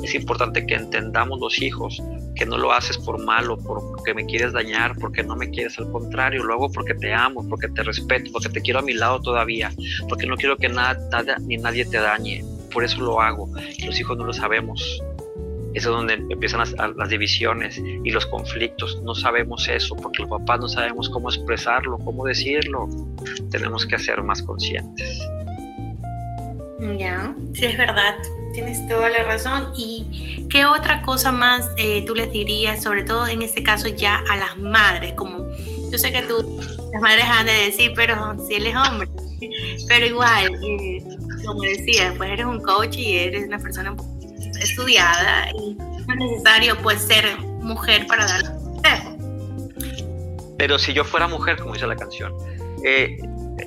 [0.02, 2.02] Es importante que entendamos los hijos
[2.34, 5.90] que no lo haces por malo, porque me quieres dañar, porque no me quieres, al
[5.90, 9.20] contrario, lo hago porque te amo, porque te respeto, porque te quiero a mi lado
[9.20, 9.72] todavía,
[10.08, 10.98] porque no quiero que nada,
[11.40, 13.48] ni nadie te dañe, por eso lo hago.
[13.84, 15.02] los hijos no lo sabemos.
[15.74, 19.00] Eso es donde empiezan las, las, divisiones y los conflictos.
[19.02, 22.88] No sabemos eso, porque los papás no sabemos cómo expresarlo, cómo decirlo.
[23.50, 25.26] Tenemos que ser más conscientes.
[26.98, 28.16] Ya, sí es verdad.
[28.52, 29.72] Tienes toda la razón.
[29.76, 34.22] ¿Y qué otra cosa más eh, tú les dirías, sobre todo en este caso ya
[34.28, 35.14] a las madres?
[35.14, 35.46] Como
[35.90, 36.60] yo sé que tú,
[36.92, 39.08] las madres han de decir, pero si él es hombre.
[39.88, 41.02] Pero igual, eh,
[41.44, 43.94] como decía, pues eres un coach y eres una persona
[44.60, 47.24] estudiada y no es necesario pues ser
[47.60, 48.62] mujer para dar.
[50.58, 52.32] Pero si yo fuera mujer, como dice la canción,
[52.84, 53.18] eh,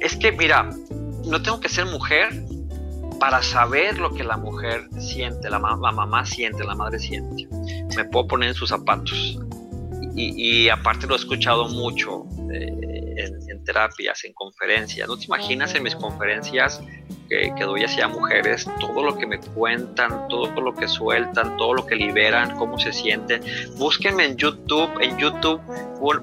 [0.02, 0.70] es que mira,
[1.26, 2.30] no tengo que ser mujer
[3.20, 7.48] para saber lo que la mujer siente, la, mamá siente, la madre siente.
[7.96, 9.40] Me puedo poner en sus zapatos.
[10.18, 15.08] Y, aparte lo he escuchado mucho eh, en, terapias, en conferencias.
[15.08, 16.82] ¿No te imaginas en mis conferencias
[17.30, 21.86] que, doy hacia mujeres, todo lo que me cuentan, todo lo que sueltan, todo lo
[21.86, 23.42] que liberan, cómo se sienten.
[23.78, 25.62] Búsquenme en YouTube, en YouTube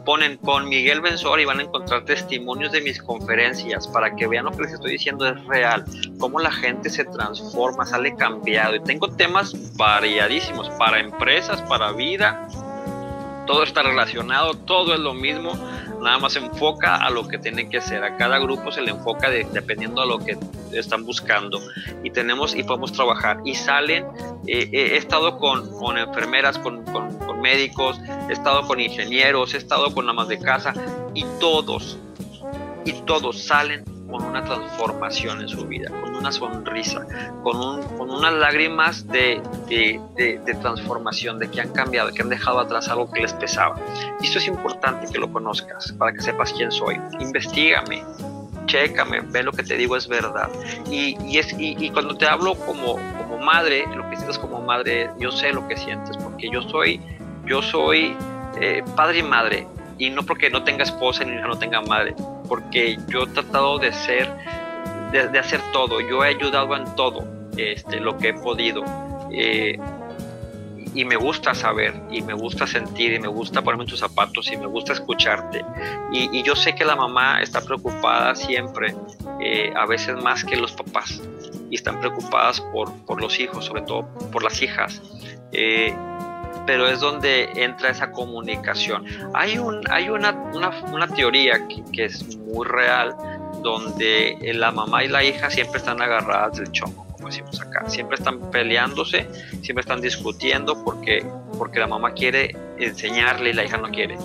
[0.04, 4.44] ponen con Miguel Benzor y van a encontrar testimonios de mis conferencias para que vean
[4.44, 5.84] lo que les estoy diciendo es real,
[6.18, 8.76] cómo la gente se transforma, sale cambiado.
[8.76, 12.46] Y tengo temas variadísimos para empresas, para vida,
[13.46, 15.52] todo está relacionado, todo es lo mismo
[16.02, 18.04] nada más se enfoca a lo que tienen que hacer.
[18.04, 20.36] A cada grupo se le enfoca dependiendo a lo que
[20.72, 21.60] están buscando.
[22.02, 23.40] Y tenemos y podemos trabajar.
[23.44, 24.04] Y salen,
[24.46, 29.54] eh, eh, he estado con, con enfermeras, con, con, con, médicos, he estado con ingenieros,
[29.54, 30.74] he estado con amas de casa
[31.14, 31.98] y todos,
[32.84, 37.06] y todos salen con una transformación en su vida, con una sonrisa,
[37.42, 39.98] con, un, con unas lágrimas de, de,
[40.44, 43.76] de, transformación, de que han cambiado, que han dejado atrás algo que les pesaba.
[44.20, 47.00] Y esto es importante que lo conozcas, para que sepas quién soy.
[47.20, 48.04] Investígame,
[48.66, 50.50] chécame, ve lo que te digo es verdad.
[50.90, 55.10] Y, y es, y, cuando te hablo como, como madre, lo que sientes como madre,
[55.18, 57.00] yo sé lo que sientes, porque yo soy,
[57.46, 58.14] yo soy
[58.60, 59.66] eh, padre y madre,
[59.98, 62.14] y no porque no tenga esposa ni no tenga madre,
[62.48, 64.28] porque yo he tratado de ser,
[65.12, 67.26] de, hacer todo, yo he ayudado en todo
[67.56, 68.84] este, lo que he podido.
[69.30, 69.78] Eh,
[70.94, 74.50] y me gusta saber, y me gusta sentir, y me gusta ponerme en tus zapatos,
[74.52, 75.64] y me gusta escucharte.
[76.12, 78.94] Y, yo sé que la mamá está preocupada siempre,
[79.40, 81.22] eh, a veces más que los papás,
[81.70, 85.00] y están preocupadas por, por los hijos, sobre todo por las hijas.
[85.52, 85.96] Eh,
[86.66, 89.04] pero es donde entra esa comunicación.
[89.34, 93.14] Hay, un, hay una, una, una teoría que, que, es muy real,
[93.62, 97.88] donde la mamá y la hija siempre están agarradas del chongo, como decimos acá.
[97.88, 99.28] Siempre están peleándose,
[99.62, 101.24] siempre están discutiendo porque,
[101.58, 104.18] porque la mamá quiere enseñarle y la hija no quiere.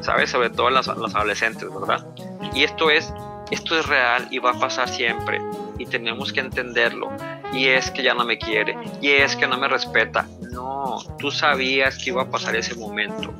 [0.00, 0.30] ¿Sabes?
[0.30, 2.06] Sobre todo las, las adolescentes, ¿verdad?
[2.54, 3.12] Y esto es,
[3.50, 5.40] esto es real y va a pasar siempre.
[5.78, 7.10] Y tenemos que entenderlo.
[7.54, 8.76] Y es que ya no me quiere.
[9.00, 13.34] Y es que no me respeta no, tú sabías que iba a pasar ese momento.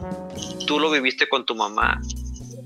[0.66, 2.00] Tú lo viviste con tu mamá.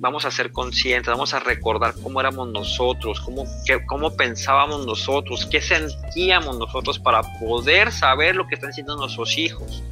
[0.00, 3.44] Vamos a ser conscientes, vamos a recordar cómo éramos nosotros, cómo,
[3.86, 9.82] cómo pensábamos nosotros, qué sentíamos nosotros para poder saber lo que están haciendo nuestros hijos.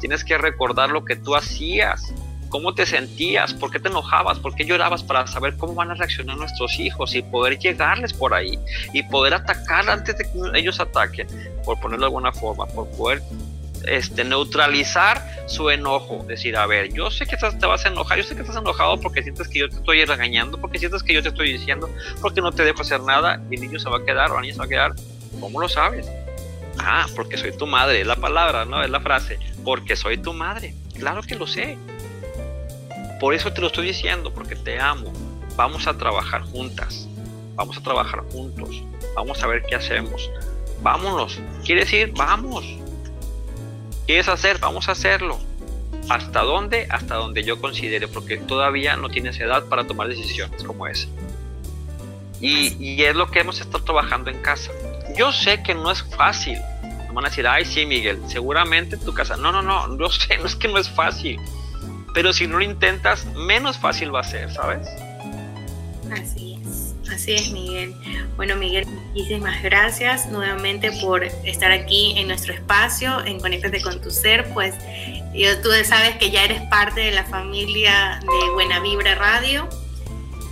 [0.00, 2.14] Tienes que recordar lo que tú hacías,
[2.48, 5.94] cómo te sentías, por qué te enojabas, por qué llorabas para saber cómo van a
[5.94, 8.58] reaccionar nuestros hijos y poder llegarles por ahí
[8.92, 11.26] y poder atacar antes de que ellos ataquen,
[11.64, 13.22] por ponerlo de alguna forma, por poder
[13.86, 16.24] este, neutralizar su enojo.
[16.26, 19.00] Decir, a ver, yo sé que te vas a enojar, yo sé que estás enojado
[19.00, 21.88] porque sientes que yo te estoy regañando, porque sientes que yo te estoy diciendo,
[22.20, 24.42] porque no te dejo hacer nada y el niño se va a quedar o la
[24.42, 24.94] niña se va a quedar.
[25.40, 26.06] ¿Cómo lo sabes?
[26.78, 28.82] Ah, porque soy tu madre, es la palabra, ¿no?
[28.82, 30.74] Es la frase, porque soy tu madre.
[30.98, 31.78] Claro que lo sé.
[33.20, 35.12] Por eso te lo estoy diciendo, porque te amo.
[35.56, 37.08] Vamos a trabajar juntas,
[37.54, 38.82] vamos a trabajar juntos,
[39.14, 40.30] vamos a ver qué hacemos.
[40.82, 41.40] Vámonos.
[41.64, 42.12] ¿Quieres ir?
[42.14, 42.64] Vamos.
[44.06, 44.58] ¿Quieres hacer?
[44.58, 45.38] Vamos a hacerlo.
[46.08, 46.86] ¿Hasta dónde?
[46.90, 51.08] Hasta donde yo considere, porque todavía no tienes edad para tomar decisiones como esa.
[52.40, 54.70] Y, y es lo que hemos estado trabajando en casa.
[55.16, 56.58] Yo sé que no es fácil.
[56.82, 59.36] Me van a decir, ay, sí, Miguel, seguramente en tu casa.
[59.36, 61.40] No, no, no, yo sé, no es que no es fácil.
[62.16, 64.88] Pero si no lo intentas, menos fácil va a ser, ¿sabes?
[66.10, 67.94] Así es, así es, Miguel.
[68.36, 74.10] Bueno, Miguel, muchísimas gracias nuevamente por estar aquí en nuestro espacio, en Conéctate con tu
[74.10, 74.48] Ser.
[74.54, 74.74] Pues
[75.34, 79.68] yo, tú sabes que ya eres parte de la familia de Buena Vibra Radio